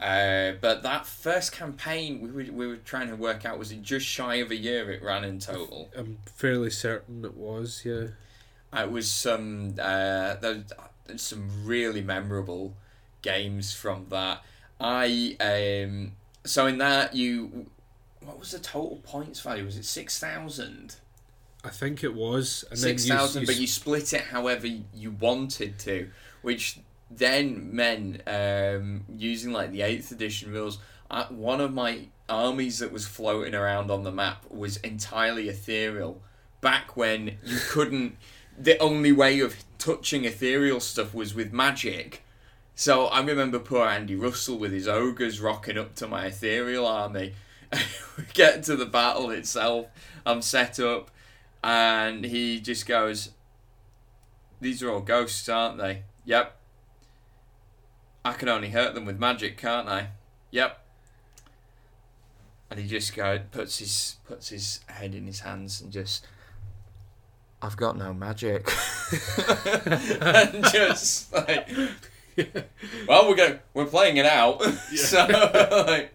Uh, 0.00 0.52
but 0.60 0.82
that 0.82 1.06
first 1.06 1.52
campaign, 1.52 2.20
we 2.20 2.30
were, 2.30 2.52
we 2.52 2.66
were 2.66 2.76
trying 2.76 3.08
to 3.08 3.16
work 3.16 3.46
out 3.46 3.58
was 3.58 3.72
it 3.72 3.80
just 3.82 4.04
shy 4.04 4.34
of 4.36 4.50
a 4.50 4.56
year 4.56 4.90
it 4.90 5.02
ran 5.02 5.24
in 5.24 5.38
total? 5.38 5.88
I'm 5.96 6.18
fairly 6.26 6.70
certain 6.70 7.24
it 7.24 7.34
was. 7.34 7.82
Yeah. 7.84 8.08
It 8.74 8.90
was 8.90 9.10
some 9.10 9.74
uh, 9.80 10.34
there 10.34 10.64
was 11.08 11.22
some 11.22 11.48
really 11.64 12.02
memorable 12.02 12.74
games 13.22 13.72
from 13.72 14.06
that. 14.10 14.42
I 14.80 15.36
um 15.40 16.12
so 16.44 16.66
in 16.66 16.78
that 16.78 17.14
you 17.14 17.66
what 18.20 18.38
was 18.38 18.50
the 18.50 18.58
total 18.58 19.00
points 19.02 19.40
value? 19.40 19.64
Was 19.64 19.76
it 19.76 19.84
six 19.84 20.18
thousand? 20.18 20.96
I 21.64 21.70
think 21.70 22.04
it 22.04 22.14
was. 22.14 22.64
And 22.70 22.78
Six 22.78 23.06
thousand, 23.06 23.46
but 23.46 23.56
you 23.56 23.66
split 23.66 24.12
it 24.12 24.22
however 24.22 24.68
you 24.94 25.10
wanted 25.10 25.78
to, 25.80 26.10
which 26.42 26.78
then 27.10 27.74
meant 27.74 28.22
um, 28.26 29.04
using 29.16 29.52
like 29.52 29.72
the 29.72 29.82
eighth 29.82 30.12
edition 30.12 30.52
rules. 30.52 30.78
Uh, 31.10 31.26
one 31.26 31.60
of 31.60 31.72
my 31.72 32.06
armies 32.28 32.78
that 32.80 32.92
was 32.92 33.06
floating 33.06 33.54
around 33.54 33.90
on 33.90 34.02
the 34.02 34.12
map 34.12 34.44
was 34.50 34.76
entirely 34.78 35.48
ethereal. 35.48 36.20
Back 36.60 36.96
when 36.96 37.38
you 37.44 37.58
couldn't, 37.68 38.16
the 38.58 38.78
only 38.78 39.12
way 39.12 39.40
of 39.40 39.56
touching 39.78 40.24
ethereal 40.24 40.80
stuff 40.80 41.14
was 41.14 41.34
with 41.34 41.52
magic. 41.52 42.24
So 42.78 43.06
I 43.06 43.22
remember 43.22 43.58
poor 43.58 43.86
Andy 43.86 44.14
Russell 44.14 44.58
with 44.58 44.70
his 44.70 44.86
ogres 44.86 45.40
rocking 45.40 45.78
up 45.78 45.94
to 45.94 46.06
my 46.06 46.26
ethereal 46.26 46.86
army. 46.86 47.32
we 48.18 48.24
get 48.34 48.64
to 48.64 48.76
the 48.76 48.84
battle 48.84 49.30
itself. 49.30 49.86
I'm 50.26 50.42
set 50.42 50.78
up, 50.78 51.10
and 51.64 52.22
he 52.22 52.60
just 52.60 52.86
goes, 52.86 53.30
"These 54.60 54.82
are 54.82 54.90
all 54.90 55.00
ghosts, 55.00 55.48
aren't 55.48 55.78
they?" 55.78 56.02
Yep. 56.26 56.54
I 58.26 58.34
can 58.34 58.50
only 58.50 58.68
hurt 58.68 58.94
them 58.94 59.06
with 59.06 59.18
magic, 59.18 59.56
can't 59.56 59.88
I? 59.88 60.08
Yep. 60.50 60.78
And 62.70 62.78
he 62.78 62.86
just 62.86 63.16
goes, 63.16 63.40
puts 63.52 63.78
his 63.78 64.16
puts 64.26 64.50
his 64.50 64.80
head 64.88 65.14
in 65.14 65.26
his 65.26 65.40
hands 65.40 65.80
and 65.80 65.90
just. 65.90 66.26
I've 67.62 67.78
got 67.78 67.96
no 67.96 68.12
magic. 68.12 68.68
and 70.20 70.62
just 70.66 71.32
like, 71.32 71.70
well, 73.08 73.28
we're 73.28 73.36
going 73.36 73.58
we're 73.74 73.86
playing 73.86 74.16
it 74.18 74.26
out. 74.26 74.62
so 74.96 75.26
like, 75.86 76.14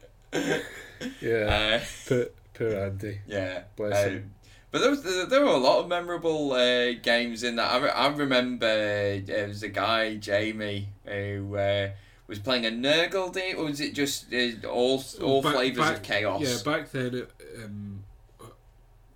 yeah. 1.22 1.80
uh, 1.82 1.86
poor, 2.08 2.26
poor 2.54 2.76
Andy. 2.76 3.20
yeah. 3.28 3.64
Bless 3.76 4.06
um, 4.06 4.12
him. 4.12 4.34
But 4.72 4.80
there 4.80 4.90
was 4.90 5.04
there 5.04 5.42
were 5.42 5.48
a 5.48 5.58
lot 5.58 5.80
of 5.80 5.88
memorable 5.90 6.54
uh, 6.54 6.94
games 6.94 7.44
in 7.44 7.58
that. 7.58 7.72
I, 7.72 7.78
re- 7.78 7.90
I 7.90 8.08
remember 8.08 8.66
uh, 8.66 9.26
there 9.26 9.48
was 9.48 9.64
a 9.64 9.68
guy 9.68 10.16
Jamie 10.16 10.90
who 11.06 11.56
uh, 11.58 11.90
was 12.28 12.40
playing 12.40 12.66
a 12.66 12.70
Nurgle 12.70 13.34
deal, 13.34 13.60
or 13.60 13.66
was 13.66 13.82
it 13.82 13.94
just 13.94 14.34
uh, 14.34 14.68
all 14.68 15.04
all 15.22 15.42
Back- 15.42 15.54
flavors 15.54 15.86
back- 15.86 15.98
of 15.98 16.04
chaos? 16.04 16.42
Yeah, 16.42 16.72
back 16.72 16.92
then, 16.92 17.28
um, 17.62 18.04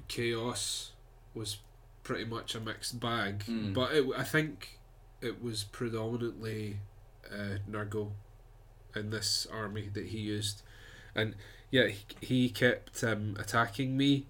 chaos 0.10 0.92
was 1.34 1.58
pretty 2.04 2.26
much 2.26 2.56
a 2.56 2.60
mixed 2.60 3.00
bag. 3.00 3.46
Mm. 3.46 3.74
But 3.74 3.94
it, 3.94 4.06
I 4.18 4.24
think 4.24 4.80
it 5.22 5.42
was 5.42 5.64
predominantly 5.64 6.78
uh, 7.32 7.58
Nurgle 7.70 8.12
in 8.96 9.10
this 9.10 9.46
army 9.52 9.90
that 9.94 10.08
he 10.08 10.20
used, 10.20 10.62
and 11.14 11.36
yeah, 11.72 11.88
he, 11.88 12.06
he 12.22 12.50
kept 12.50 13.04
um, 13.04 13.36
attacking 13.40 13.98
me 13.98 14.26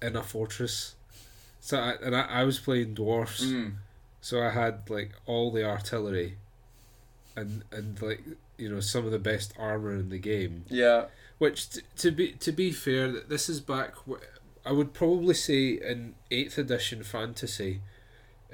in 0.00 0.16
a 0.16 0.22
fortress. 0.22 0.94
So 1.60 1.78
I, 1.78 1.92
and 2.02 2.16
I, 2.16 2.22
I 2.22 2.44
was 2.44 2.58
playing 2.58 2.94
dwarfs, 2.94 3.44
Mm. 3.44 3.74
so 4.20 4.42
I 4.42 4.50
had 4.50 4.90
like 4.90 5.12
all 5.26 5.50
the 5.52 5.64
artillery, 5.64 6.38
and 7.36 7.62
and 7.70 8.00
like 8.02 8.22
you 8.58 8.68
know 8.68 8.80
some 8.80 9.04
of 9.06 9.12
the 9.12 9.18
best 9.18 9.52
armor 9.58 9.92
in 9.94 10.08
the 10.08 10.18
game. 10.18 10.64
Yeah. 10.68 11.04
Which 11.38 11.70
t- 11.70 11.80
to 11.98 12.10
be 12.10 12.32
to 12.32 12.52
be 12.52 12.70
fair, 12.72 13.10
th- 13.12 13.24
this 13.28 13.48
is 13.48 13.60
back. 13.60 13.94
wh- 14.08 14.22
I 14.64 14.70
would 14.72 14.92
probably 14.94 15.34
say 15.34 15.70
in 15.72 16.14
eighth 16.30 16.56
edition 16.56 17.02
fantasy, 17.02 17.80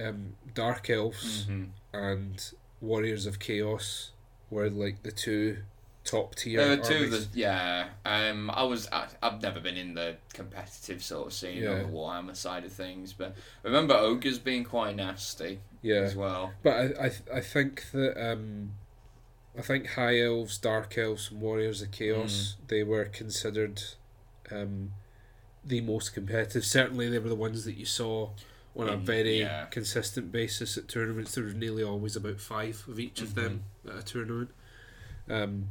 um, 0.02 0.34
Dark 0.54 0.88
Elves 0.90 1.44
hmm 1.44 1.64
and 1.92 2.52
Warriors 2.80 3.26
of 3.26 3.38
Chaos 3.38 4.12
were 4.50 4.70
like 4.70 5.02
the 5.02 5.12
two 5.12 5.58
top 6.04 6.34
tier. 6.34 6.58
There 6.64 6.76
were 6.78 6.82
two 6.82 7.08
the 7.10 7.26
yeah. 7.34 7.88
Um, 8.06 8.50
I 8.50 8.62
was 8.62 8.88
I, 8.90 9.08
I've 9.22 9.42
never 9.42 9.60
been 9.60 9.76
in 9.76 9.94
the 9.94 10.16
competitive 10.32 11.02
sort 11.02 11.26
of 11.26 11.32
scene 11.32 11.62
Yeah. 11.62 11.70
or 11.70 11.78
the 11.82 11.88
Warhammer 11.88 12.34
side 12.36 12.64
of 12.64 12.72
things, 12.72 13.12
but 13.12 13.34
I 13.64 13.68
remember 13.68 13.94
ogres 13.94 14.38
being 14.38 14.64
quite 14.64 14.96
nasty 14.96 15.60
yeah, 15.82 15.96
as 16.00 16.16
well. 16.16 16.52
but 16.62 16.70
I 16.72 17.06
I, 17.06 17.10
I 17.36 17.40
think 17.40 17.90
that 17.92 18.16
um, 18.32 18.72
I 19.58 19.62
think 19.62 19.88
High 19.88 20.20
Elves, 20.20 20.56
Dark 20.58 20.96
Elves, 20.96 21.30
and 21.30 21.40
Warriors 21.40 21.82
of 21.82 21.90
Chaos 21.90 22.56
Mm. 22.64 22.68
they 22.68 22.82
were 22.84 23.04
considered 23.04 23.82
um, 24.50 24.92
the 25.64 25.80
most 25.82 26.14
competitive. 26.14 26.64
Certainly, 26.64 27.10
they 27.10 27.18
were 27.18 27.28
the 27.28 27.34
ones 27.34 27.64
that 27.66 27.76
you 27.76 27.84
saw 27.84 28.30
on 28.78 28.88
a 28.88 28.96
very 28.96 29.40
yeah. 29.40 29.64
consistent 29.66 30.30
basis 30.32 30.76
at 30.78 30.88
tournaments. 30.88 31.34
There 31.34 31.44
was 31.44 31.54
nearly 31.54 31.82
always 31.82 32.16
about 32.16 32.40
five 32.40 32.84
of 32.88 32.98
each 33.00 33.20
of 33.20 33.34
them 33.34 33.64
Mm-hmm. 33.86 33.98
at 33.98 34.02
a 34.04 34.06
tournament. 34.06 34.50
Um, 35.28 35.68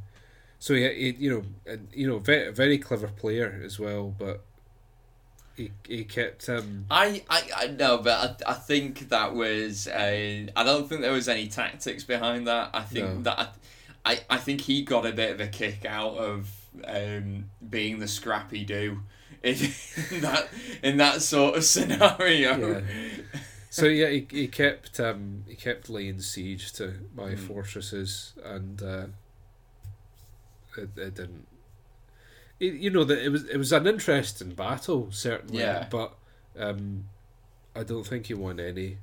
so 0.59 0.73
yeah, 0.73 0.89
he, 0.89 1.11
you 1.17 1.29
know, 1.29 1.43
and 1.71 1.87
you 1.93 2.07
know, 2.07 2.19
very 2.19 2.51
very 2.51 2.77
clever 2.77 3.07
player 3.07 3.61
as 3.63 3.79
well, 3.79 4.13
but 4.17 4.43
he 5.55 5.71
he 5.87 6.03
kept 6.03 6.49
um, 6.49 6.85
I, 6.91 7.23
I, 7.29 7.49
I 7.55 7.67
know, 7.67 7.97
but 7.99 8.43
I, 8.45 8.51
I 8.51 8.53
think 8.53 9.09
that 9.09 9.33
was 9.33 9.87
a. 9.87 10.49
I 10.55 10.63
don't 10.63 10.87
think 10.87 11.01
there 11.01 11.11
was 11.13 11.27
any 11.29 11.47
tactics 11.47 12.03
behind 12.03 12.47
that. 12.47 12.71
I 12.73 12.81
think 12.81 13.07
No. 13.07 13.21
that 13.21 13.55
I, 14.05 14.19
I 14.29 14.37
think 14.37 14.61
he 14.61 14.81
got 14.83 15.05
a 15.05 15.11
bit 15.11 15.31
of 15.31 15.39
a 15.39 15.47
kick 15.47 15.85
out 15.85 16.15
of 16.17 16.49
um, 16.85 17.45
being 17.67 17.99
the 17.99 18.07
Scrappy 18.07 18.63
Doo 18.63 18.99
in 19.43 19.55
that 20.21 20.47
in 20.83 20.97
that 20.97 21.21
sort 21.21 21.57
of 21.57 21.63
scenario. 21.73 22.57
Yeah. 22.79 22.81
So 23.69 23.85
yeah, 23.85 24.09
he, 24.09 24.27
he 24.31 24.47
kept 24.47 24.99
um, 24.99 25.43
he 25.47 25.55
kept 25.55 25.89
laying 25.89 26.19
siege 26.21 26.71
to 26.73 26.93
my 27.15 27.31
Mm. 27.35 27.39
fortresses, 27.39 28.33
and 28.43 28.81
uh, 28.81 29.05
it, 30.77 30.89
it 30.97 31.15
didn't. 31.15 31.47
It, 32.59 32.73
you 32.73 32.89
know 32.89 33.03
that 33.03 33.23
it 33.23 33.29
was 33.29 33.43
it 33.45 33.57
was 33.57 33.71
an 33.71 33.85
interesting 33.87 34.51
battle 34.51 35.09
certainly, 35.11 35.59
Yeah. 35.59 35.87
but 35.91 36.15
um, 36.57 37.05
I 37.75 37.83
don't 37.83 38.05
think 38.07 38.27
he 38.27 38.33
won 38.33 38.59
any 38.59 38.97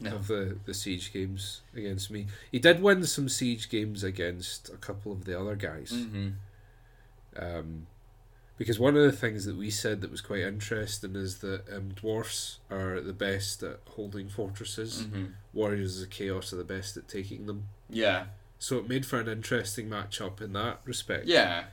No. 0.00 0.16
of 0.16 0.26
the, 0.26 0.58
the 0.66 0.74
siege 0.74 1.12
games 1.12 1.62
against 1.74 2.10
me. 2.10 2.26
He 2.52 2.58
did 2.58 2.82
win 2.82 3.04
some 3.06 3.28
siege 3.28 3.70
games 3.70 4.02
against 4.04 4.68
a 4.68 4.76
couple 4.76 5.12
of 5.12 5.24
the 5.24 5.38
other 5.40 5.56
guys. 5.56 5.90
hmm 5.90 6.30
Um, 7.36 7.86
because 8.60 8.78
one 8.78 8.94
of 8.94 9.02
the 9.02 9.10
things 9.10 9.46
that 9.46 9.56
we 9.56 9.70
said 9.70 10.02
that 10.02 10.10
was 10.10 10.20
quite 10.20 10.40
interesting 10.40 11.16
is 11.16 11.38
that 11.38 11.62
um, 11.74 11.94
dwarfs 11.94 12.58
are 12.70 13.00
the 13.00 13.14
best 13.14 13.62
at 13.62 13.80
holding 13.88 14.28
fortresses. 14.28 15.04
hmm 15.04 15.28
Warriors 15.54 16.02
of 16.02 16.10
Chaos 16.10 16.52
are 16.52 16.56
the 16.56 16.64
best 16.64 16.94
at 16.98 17.08
taking 17.08 17.46
them. 17.46 17.68
Yeah. 17.88 18.26
So 18.58 18.76
it 18.76 18.86
made 18.86 19.06
for 19.06 19.18
an 19.18 19.28
interesting 19.28 19.88
matchup 19.88 20.42
in 20.42 20.52
that 20.52 20.80
respect. 20.84 21.24
Yeah. 21.24 21.64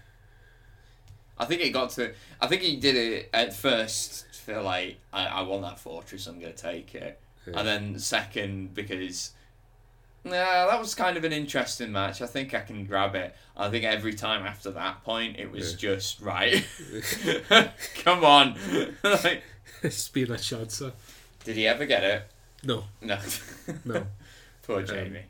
I 1.38 1.44
think 1.44 1.62
it 1.62 1.72
got 1.72 1.90
to. 1.92 2.14
I 2.40 2.48
think 2.48 2.62
he 2.62 2.78
did 2.78 2.96
it 2.96 3.30
at 3.34 3.54
first. 3.54 4.26
Feel 4.34 4.64
like 4.64 4.98
I, 5.12 5.26
I 5.26 5.42
want 5.42 5.64
that 5.64 5.80
fortress. 5.80 6.26
I'm 6.26 6.40
gonna 6.40 6.54
take 6.54 6.96
it. 6.96 7.20
Yeah. 7.46 7.60
And 7.60 7.68
then 7.68 8.00
second 8.00 8.74
because. 8.74 9.32
Nah, 10.30 10.68
that 10.68 10.80
was 10.80 10.94
kind 10.96 11.18
of 11.18 11.24
an 11.24 11.32
interesting 11.34 11.92
match. 11.92 12.22
I 12.22 12.26
think 12.28 12.54
I 12.54 12.62
can 12.62 12.86
grab 12.86 13.16
it. 13.16 13.36
I 13.56 13.70
think 13.70 13.84
every 13.86 14.14
time 14.14 14.46
after 14.46 14.72
that 14.72 15.04
point, 15.04 15.38
it 15.40 15.52
was 15.52 15.72
Yeah. 15.74 15.78
just 15.92 16.22
right. 16.22 16.66
Come 18.04 18.24
on. 18.24 18.58
like, 19.04 19.44
it's 19.84 20.10
been 20.10 20.32
a 20.32 20.38
chance. 20.38 20.82
did 21.44 21.56
he 21.56 21.68
ever 21.68 21.86
get 21.86 22.04
it? 22.04 22.24
No, 22.64 22.86
No. 23.02 23.20
no. 23.86 24.08
Poor 24.64 24.82
Jamie. 24.84 25.24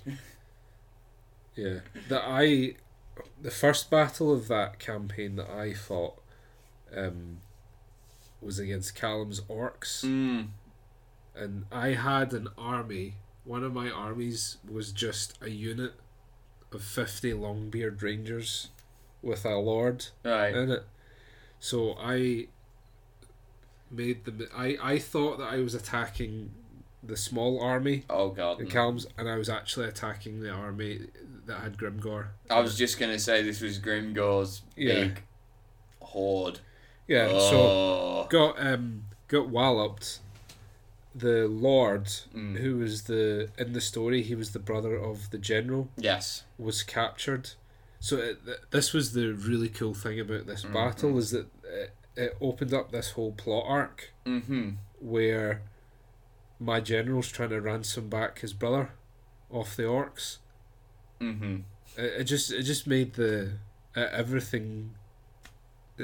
Yeah. 1.55 1.79
That 2.09 2.23
I 2.25 2.75
the 3.41 3.51
first 3.51 3.89
battle 3.89 4.33
of 4.33 4.47
that 4.47 4.79
campaign 4.79 5.35
that 5.35 5.49
I 5.49 5.73
fought 5.73 6.19
um 6.95 7.37
was 8.41 8.59
against 8.59 8.95
Callum's 8.95 9.41
orcs. 9.41 10.03
Mm. 10.05 10.47
and 11.35 11.65
I 11.71 11.89
had 11.89 12.33
an 12.33 12.47
army. 12.57 13.15
One 13.47 13.63
of 13.63 13.73
my 13.73 13.89
armies 13.89 14.57
was 14.69 14.91
just 14.91 15.37
a 15.41 15.49
unit 15.49 15.93
of 16.73 16.83
fifty 16.83 17.31
Longbeard 17.31 18.01
Rangers 18.01 18.67
with 19.21 19.45
a 19.45 19.55
lord 19.55 20.05
Right. 20.23 20.53
in 20.53 20.69
it. 20.69 20.83
So 21.59 21.95
I 21.97 22.47
made 23.89 24.25
the 24.25 24.49
I 24.55 24.77
I 24.81 24.99
thought 24.99 25.37
that 25.39 25.45
I 25.51 25.57
was 25.59 25.73
attacking 25.73 26.51
the 27.01 27.15
small 27.15 27.61
army 27.61 28.03
Oh 28.09 28.29
god. 28.29 28.59
in 28.59 28.67
Callum's, 28.67 29.07
and 29.17 29.29
I 29.29 29.37
was 29.37 29.49
actually 29.49 29.87
attacking 29.87 30.41
the 30.41 30.49
army 30.51 31.07
that 31.45 31.61
had 31.61 31.77
Grimgor. 31.77 32.27
I 32.49 32.59
was 32.59 32.77
just 32.77 32.99
gonna 32.99 33.17
say 33.19 33.41
this 33.43 33.61
was 33.61 33.79
Grimgor's 33.79 34.61
Yeah. 34.75 34.93
big 35.05 35.23
horde. 36.01 36.59
Yeah, 37.07 37.27
so 37.29 37.61
oh. 37.61 38.27
got 38.29 38.59
um 38.59 39.05
got 39.29 39.47
walloped. 39.47 40.19
The 41.19 41.47
Lord, 41.47 42.05
Mm. 42.33 42.57
who 42.57 42.77
was 42.77 43.03
the 43.03 43.49
in 43.57 43.73
the 43.73 43.81
story, 43.81 44.21
he 44.23 44.35
was 44.35 44.51
the 44.51 44.59
brother 44.59 44.95
of 44.95 45.29
the 45.31 45.37
general, 45.37 45.89
Yes. 45.97 46.43
was 46.57 46.83
captured. 46.83 47.51
So 47.99 48.17
it, 48.17 48.45
th- 48.45 48.57
this 48.71 48.93
was 48.93 49.13
the 49.13 49.33
really 49.33 49.69
cool 49.69 49.93
thing 49.95 50.19
about 50.19 50.45
this 50.45 50.63
Mhm. 50.63 50.73
battle 50.73 51.17
is 51.17 51.31
that 51.31 51.47
it, 51.63 51.93
it 52.15 52.37
opened 52.41 52.73
up 52.73 52.91
this 52.91 53.11
whole 53.11 53.31
plot 53.33 53.65
arc 53.67 54.11
Mm-hmm. 54.25 54.71
where 54.99 55.61
my 56.59 56.79
general's 56.79 57.29
trying 57.29 57.49
to 57.49 57.61
ransom 57.61 58.09
back 58.09 58.39
his 58.39 58.53
brother 58.53 58.91
off 59.49 59.75
the 59.75 59.83
orcs. 59.83 60.37
Mm-hmm. 61.21 61.57
It, 61.97 62.21
it 62.21 62.23
just 62.25 62.51
it 62.51 62.63
just 62.63 62.85
made 62.87 63.13
the 63.13 63.53
uh, 63.95 64.01
everything 64.11 64.93
uh, 65.99 66.03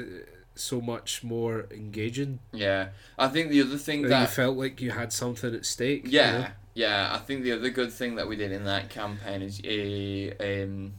so 0.54 0.80
much 0.80 1.22
more 1.24 1.66
engaging. 1.70 2.38
Yeah. 2.52 2.88
I 3.18 3.28
think 3.28 3.50
the 3.50 3.60
other 3.62 3.76
thing 3.78 4.02
That 4.02 4.20
you 4.20 4.26
felt 4.26 4.56
like 4.56 4.80
you 4.80 4.92
had 4.92 5.12
something 5.12 5.54
at 5.54 5.66
stake. 5.66 6.04
you 6.06 6.12
Yeah, 6.12 6.38
know? 6.38 6.46
yeah. 6.74 7.10
I 7.14 7.18
think 7.18 7.42
the 7.42 7.52
other 7.52 7.70
good 7.70 7.92
thing 7.92 8.14
that 8.16 8.28
we 8.28 8.36
did 8.36 8.52
in 8.52 8.64
that 8.64 8.88
campaign 8.90 9.42
is 9.42 9.60
uh, 9.64 10.44
um, 10.44 10.94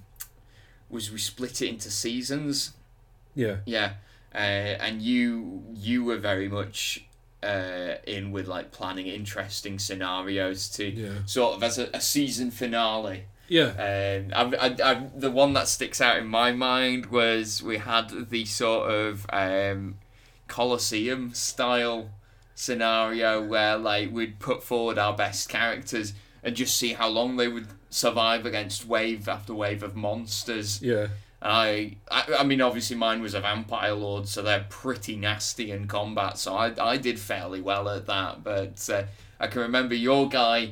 was 0.90 1.12
we 1.12 1.18
split 1.18 1.62
it 1.62 1.70
into 1.70 1.90
seasons. 1.90 2.74
yeah, 3.34 3.58
Yeah, 3.66 3.94
uh, 4.34 4.38
and 4.38 5.02
you 5.02 5.64
you 5.74 6.04
were 6.04 6.18
very 6.18 6.48
much 6.50 7.06
uh, 7.44 7.96
in 8.06 8.32
with 8.32 8.48
like 8.48 8.72
planning 8.72 9.08
interesting 9.08 9.80
scenarios 9.80 10.70
to 10.70 10.86
yeah, 10.90 11.10
sort 11.26 11.56
of 11.56 11.64
as 11.64 11.78
a, 11.78 11.90
a 11.94 12.02
season 12.02 12.52
finale. 12.52 13.26
Yeah. 13.48 14.24
Um, 14.34 14.54
I, 14.54 14.68
I, 14.68 14.92
I, 14.92 15.08
the 15.16 15.32
one 15.32 15.54
that 15.54 15.68
sticks 15.68 16.02
out 16.02 16.18
in 16.18 16.28
my 16.28 16.52
mind 16.52 17.08
was 17.08 17.62
we 17.62 17.78
had 17.78 18.30
the 18.30 18.46
sort 18.46 18.92
of 18.92 19.26
um, 19.32 19.96
Colosseum 20.48 21.34
style 21.34 22.10
scenario 22.54 23.44
where 23.46 23.78
like 23.78 24.12
we'd 24.12 24.40
put 24.40 24.64
forward 24.64 24.98
our 24.98 25.14
best 25.14 25.50
characters 25.50 26.14
and 26.42 26.56
just 26.56 26.78
see 26.78 26.94
how 26.94 27.08
long 27.08 27.36
they 27.36 27.48
would 27.48 27.68
survive 27.90 28.46
against 28.46 28.86
wave 28.86 29.28
after 29.28 29.54
wave 29.54 29.84
of 29.84 29.96
monsters. 29.96 30.82
Yeah, 30.82 31.08
I, 31.42 31.98
I, 32.10 32.38
I 32.40 32.44
mean, 32.44 32.60
obviously 32.60 32.96
mine 32.96 33.22
was 33.22 33.36
a 33.36 33.42
vampire 33.42 33.94
lord, 33.94 34.28
so 34.28 34.42
they're 34.42 34.66
pretty 34.70 35.16
nasty 35.16 35.72
in 35.72 35.88
combat. 35.88 36.40
So 36.40 36.56
I, 36.56 36.74
I 36.80 36.98
did 36.98 37.20
fairly 37.20 37.62
well 37.62 37.88
at 37.88 38.08
that. 38.08 38.44
But 38.44 38.90
uh, 38.92 39.04
I 39.40 39.48
can 39.48 39.62
remember 39.62 39.94
your 39.94 40.28
guy 40.28 40.72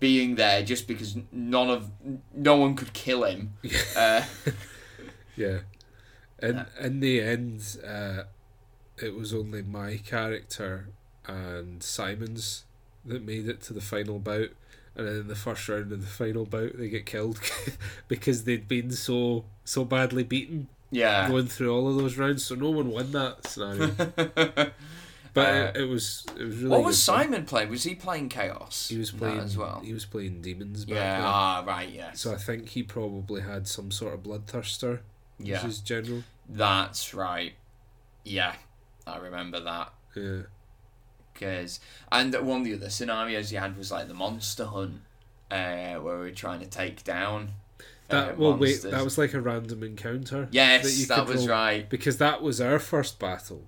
being 0.00 0.36
there 0.36 0.62
just 0.62 0.86
because 0.86 1.16
none 1.32 1.70
of 1.70 1.90
no 2.34 2.56
one 2.56 2.74
could 2.74 2.92
kill 2.92 3.24
him. 3.24 3.54
Uh, 3.96 4.22
yeah. 5.36 5.58
In 6.40 6.66
in 6.80 7.00
the 7.00 7.20
end, 7.20 7.78
uh, 7.86 8.22
it 8.96 9.14
was 9.14 9.34
only 9.34 9.62
my 9.62 9.96
character 9.96 10.88
and 11.26 11.82
Simon's 11.82 12.64
that 13.04 13.24
made 13.24 13.48
it 13.48 13.60
to 13.62 13.72
the 13.72 13.80
final 13.80 14.18
bout, 14.18 14.50
and 14.94 15.06
then 15.06 15.14
in 15.20 15.28
the 15.28 15.34
first 15.34 15.68
round 15.68 15.92
of 15.92 16.00
the 16.00 16.06
final 16.06 16.44
bout, 16.44 16.76
they 16.76 16.88
get 16.88 17.06
killed 17.06 17.40
because 18.08 18.44
they'd 18.44 18.68
been 18.68 18.90
so 18.90 19.44
so 19.64 19.84
badly 19.84 20.22
beaten 20.22 20.68
yeah. 20.90 21.28
going 21.28 21.46
through 21.46 21.74
all 21.74 21.88
of 21.88 21.96
those 21.96 22.16
rounds. 22.16 22.44
So 22.44 22.54
no 22.54 22.70
one 22.70 22.90
won 22.90 23.12
that 23.12 23.46
scenario. 23.46 23.92
But 25.38 25.46
Uh, 25.48 25.72
it, 25.74 25.76
it 25.82 25.84
was 25.88 26.26
it 26.36 26.44
was 26.44 26.56
really. 26.56 26.68
what 26.68 26.84
was. 26.84 27.02
Simon 27.02 27.44
playing? 27.44 27.70
Was 27.70 27.84
he 27.84 27.94
playing 27.94 28.28
Chaos? 28.28 28.88
He 28.88 28.98
was 28.98 29.10
playing 29.10 29.38
as 29.38 29.56
well. 29.56 29.80
He 29.84 29.92
was 29.92 30.04
playing 30.04 30.42
demons 30.42 30.84
back 30.84 30.94
Yeah. 30.96 31.16
then. 31.18 31.26
Ah, 31.26 31.64
right. 31.66 31.88
Yes. 31.88 32.20
So 32.20 32.32
I 32.32 32.36
think 32.36 32.68
he 32.70 32.82
probably 32.82 33.42
had 33.42 33.66
some 33.68 33.90
sort 33.90 34.14
of 34.14 34.22
bloodthirster, 34.22 35.00
yeah. 35.38 35.62
which 35.62 35.70
is 35.70 35.78
general. 35.80 36.24
That's 36.48 37.14
right. 37.14 37.52
Yeah, 38.24 38.54
I 39.06 39.18
remember 39.18 39.60
that. 39.60 39.92
Yeah. 40.14 40.42
Cause, 41.34 41.78
and 42.10 42.34
one 42.34 42.60
of 42.62 42.64
the 42.64 42.74
other 42.74 42.90
scenarios 42.90 43.52
you 43.52 43.58
had 43.58 43.76
was 43.78 43.92
like 43.92 44.08
the 44.08 44.14
monster 44.14 44.64
hunt, 44.64 45.02
uh, 45.52 45.94
where 45.94 46.16
we 46.18 46.24
were 46.24 46.30
trying 46.32 46.58
to 46.60 46.66
take 46.66 47.04
down. 47.04 47.50
That 48.08 48.30
uh, 48.30 48.34
well, 48.36 48.56
wait, 48.56 48.82
that 48.82 49.04
was 49.04 49.18
like 49.18 49.34
a 49.34 49.40
random 49.40 49.82
encounter. 49.84 50.48
yes, 50.50 51.06
that 51.06 51.26
that, 51.26 51.26
was 51.28 51.46
right. 51.46 51.88
Because 51.88 52.18
that 52.18 52.42
was 52.42 52.60
our 52.60 52.78
first 52.80 53.18
battle. 53.20 53.62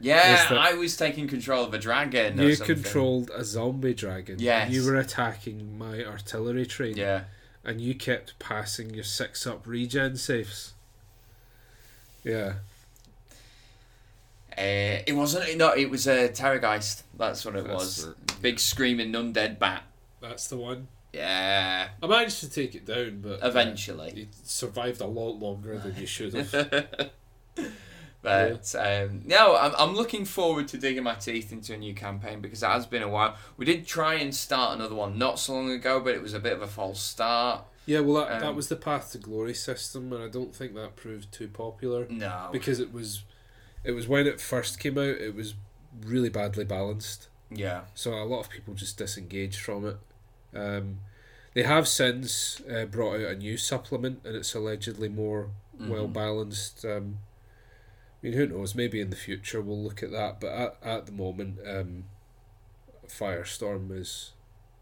Yeah, 0.00 0.46
I 0.50 0.74
was 0.74 0.96
taking 0.96 1.26
control 1.26 1.64
of 1.64 1.72
a 1.72 1.78
dragon. 1.78 2.38
you 2.38 2.56
controlled 2.56 3.30
a 3.34 3.44
zombie 3.44 3.94
dragon. 3.94 4.36
Yes. 4.38 4.66
And 4.66 4.74
you 4.74 4.84
were 4.84 4.96
attacking 4.96 5.78
my 5.78 6.04
artillery 6.04 6.66
train. 6.66 6.96
Yeah, 6.96 7.24
And 7.64 7.80
you 7.80 7.94
kept 7.94 8.38
passing 8.38 8.92
your 8.94 9.04
six 9.04 9.46
up 9.46 9.66
regen 9.66 10.16
saves. 10.16 10.74
Yeah. 12.24 12.54
uh, 14.58 15.02
it 15.06 15.14
wasn't. 15.14 15.56
No, 15.56 15.72
it 15.72 15.90
was 15.90 16.06
a 16.06 16.24
uh, 16.26 16.28
Terrorgeist. 16.28 17.02
That's 17.16 17.44
what 17.44 17.56
it 17.56 17.64
That's 17.64 17.74
was. 17.74 18.04
it, 18.04 18.42
Big 18.42 18.58
screaming 18.58 19.12
undead 19.12 19.58
bat. 19.58 19.84
That's 20.20 20.48
the 20.48 20.56
one. 20.56 20.88
Yeah, 21.12 21.88
I 22.02 22.06
managed 22.06 22.40
to 22.40 22.50
take 22.50 22.74
it 22.74 22.84
down, 22.84 23.20
but 23.22 23.42
uh, 23.42 23.48
eventually. 23.48 24.12
you 24.14 24.26
survived 24.42 25.00
a 25.00 25.06
lot 25.06 25.38
longer 25.38 25.78
than 25.78 25.96
you 25.96 26.06
should 26.06 26.34
have. 26.34 27.10
But 28.26 28.74
um, 28.78 29.22
no, 29.24 29.56
I'm, 29.56 29.72
I'm 29.78 29.94
looking 29.94 30.24
forward 30.24 30.66
to 30.68 30.78
digging 30.78 31.04
my 31.04 31.14
teeth 31.14 31.52
into 31.52 31.74
a 31.74 31.76
new 31.76 31.94
campaign 31.94 32.40
because 32.40 32.62
it 32.62 32.66
has 32.66 32.84
been 32.86 33.02
a 33.02 33.08
while. 33.08 33.36
We 33.56 33.64
did 33.64 33.86
try 33.86 34.14
and 34.14 34.34
start 34.34 34.74
another 34.74 34.94
one 34.96 35.16
not 35.16 35.38
so 35.38 35.54
long 35.54 35.70
ago, 35.70 36.00
but 36.00 36.14
it 36.14 36.22
was 36.22 36.34
a 36.34 36.40
bit 36.40 36.52
of 36.52 36.60
a 36.62 36.66
false 36.66 37.00
start. 37.00 37.64
yeah, 37.86 38.00
well, 38.00 38.24
that, 38.26 38.40
that 38.40 38.48
Um, 38.48 38.56
was 38.56 38.68
the 38.68 38.74
Path 38.76 39.12
to 39.12 39.18
Glory 39.18 39.54
system, 39.54 40.12
and 40.12 40.22
I 40.24 40.28
don't 40.28 40.52
think 40.54 40.74
that 40.74 40.96
proved 40.96 41.30
too 41.30 41.46
popular. 41.48 42.06
No, 42.10 42.48
because 42.50 42.80
it 42.80 42.92
was 42.92 43.22
it 43.84 43.92
was 43.92 44.08
when 44.08 44.26
it 44.26 44.40
first 44.40 44.80
came 44.80 44.98
out 44.98 45.04
it 45.04 45.34
was 45.34 45.54
really 46.04 46.28
badly 46.28 46.64
balanced 46.64 47.28
yeah, 47.48 47.82
so 47.94 48.12
a 48.14 48.24
lot 48.24 48.40
of 48.40 48.50
people 48.50 48.74
just 48.74 48.98
disengaged 48.98 49.60
from 49.60 49.86
it 49.86 49.96
um, 50.52 50.98
they 51.54 51.62
have 51.62 51.86
since 51.86 52.60
uh, 52.68 52.84
brought 52.86 53.14
out 53.20 53.30
a 53.30 53.36
new 53.36 53.56
supplement 53.56 54.18
and 54.24 54.34
it's 54.34 54.52
allegedly 54.54 55.08
more 55.08 55.50
Mhm. 55.80 55.88
well 55.88 56.08
balanced 56.08 56.84
um, 56.84 57.18
I 58.22 58.26
mean 58.26 58.32
who 58.34 58.46
knows 58.46 58.74
maybe 58.74 59.00
in 59.00 59.10
the 59.10 59.16
future 59.16 59.60
we'll 59.60 59.82
look 59.82 60.02
at 60.02 60.10
that 60.10 60.40
but 60.40 60.48
at, 60.52 60.76
at 60.82 61.06
the 61.06 61.12
moment 61.12 61.58
um, 61.66 62.04
Firestorm 63.08 63.96
is 63.96 64.32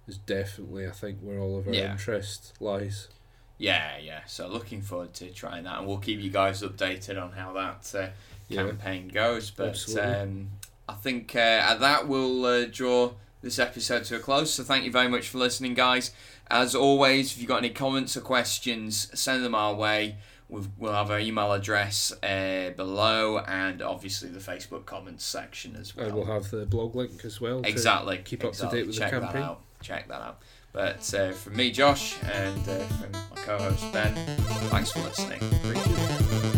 is 0.06 0.18
definitely 0.18 0.86
I 0.86 0.90
think 0.90 1.18
where 1.20 1.38
all 1.38 1.58
of 1.58 1.66
our 1.68 1.74
Yeah. 1.74 1.92
interest 1.92 2.54
lies 2.60 3.08
yeah, 3.56 3.98
yeah. 3.98 4.22
So 4.26 4.48
looking 4.48 4.82
forward 4.82 5.14
to 5.14 5.30
trying 5.30 5.62
that, 5.62 5.78
and 5.78 5.86
we'll 5.86 5.98
keep 5.98 6.18
you 6.20 6.28
guys 6.28 6.60
updated 6.60 7.22
on 7.22 7.30
how 7.32 7.52
that 7.52 7.94
uh, 7.96 8.08
Yeah. 8.48 8.64
campaign 8.66 9.08
goes. 9.08 9.52
But 9.52 9.88
um, 9.96 10.50
I 10.88 10.94
think 10.94 11.36
uh, 11.36 11.38
at 11.38 11.78
that 11.78 12.08
we'll 12.08 12.44
uh, 12.44 12.64
draw 12.64 13.12
this 13.42 13.60
episode 13.60 14.04
to 14.06 14.16
a 14.16 14.18
close. 14.18 14.52
So 14.52 14.64
thank 14.64 14.84
you 14.84 14.90
very 14.90 15.06
much 15.08 15.28
for 15.28 15.38
listening, 15.38 15.74
guys. 15.74 16.10
As 16.48 16.74
always, 16.74 17.30
if 17.32 17.38
you've 17.38 17.46
got 17.48 17.58
any 17.58 17.70
comments 17.70 18.16
or 18.16 18.22
questions, 18.22 19.08
send 19.18 19.44
them 19.44 19.54
our 19.54 19.72
way. 19.72 20.16
We've, 20.48 20.68
we'll 20.78 20.92
have 20.92 21.10
our 21.10 21.18
email 21.18 21.52
address 21.52 22.12
uh, 22.22 22.70
below, 22.76 23.38
and 23.38 23.80
obviously 23.80 24.28
the 24.28 24.38
Facebook 24.40 24.84
comments 24.84 25.24
section 25.24 25.74
as 25.76 25.96
well. 25.96 26.06
and 26.06 26.14
we'll 26.14 26.26
have 26.26 26.50
the 26.50 26.66
blog 26.66 26.94
link 26.94 27.24
as 27.24 27.40
well 27.40 27.62
to 27.62 27.68
exactly 27.68 28.18
keep 28.18 28.44
up 28.44 28.52
to 28.54 28.66
date 28.68 28.86
with 28.86 28.94
the 28.96 29.00
Check 29.00 29.10
campaign. 29.12 29.32
That 29.40 29.42
out. 29.42 29.60
Check 29.82 30.08
that 30.08 30.20
out. 30.20 30.42
But 30.72 31.14
uh, 31.14 31.32
from 31.32 31.56
me, 31.56 31.70
Josh, 31.70 32.16
and 32.22 32.68
uh, 32.68 32.78
from 32.84 33.12
my 33.12 33.42
co-host 33.42 33.92
Ben, 33.92 34.14
thanks 34.68 34.90
for 34.90 35.00
listening. 35.00 35.40
Appreciate 35.40 35.96
it. 35.98 36.53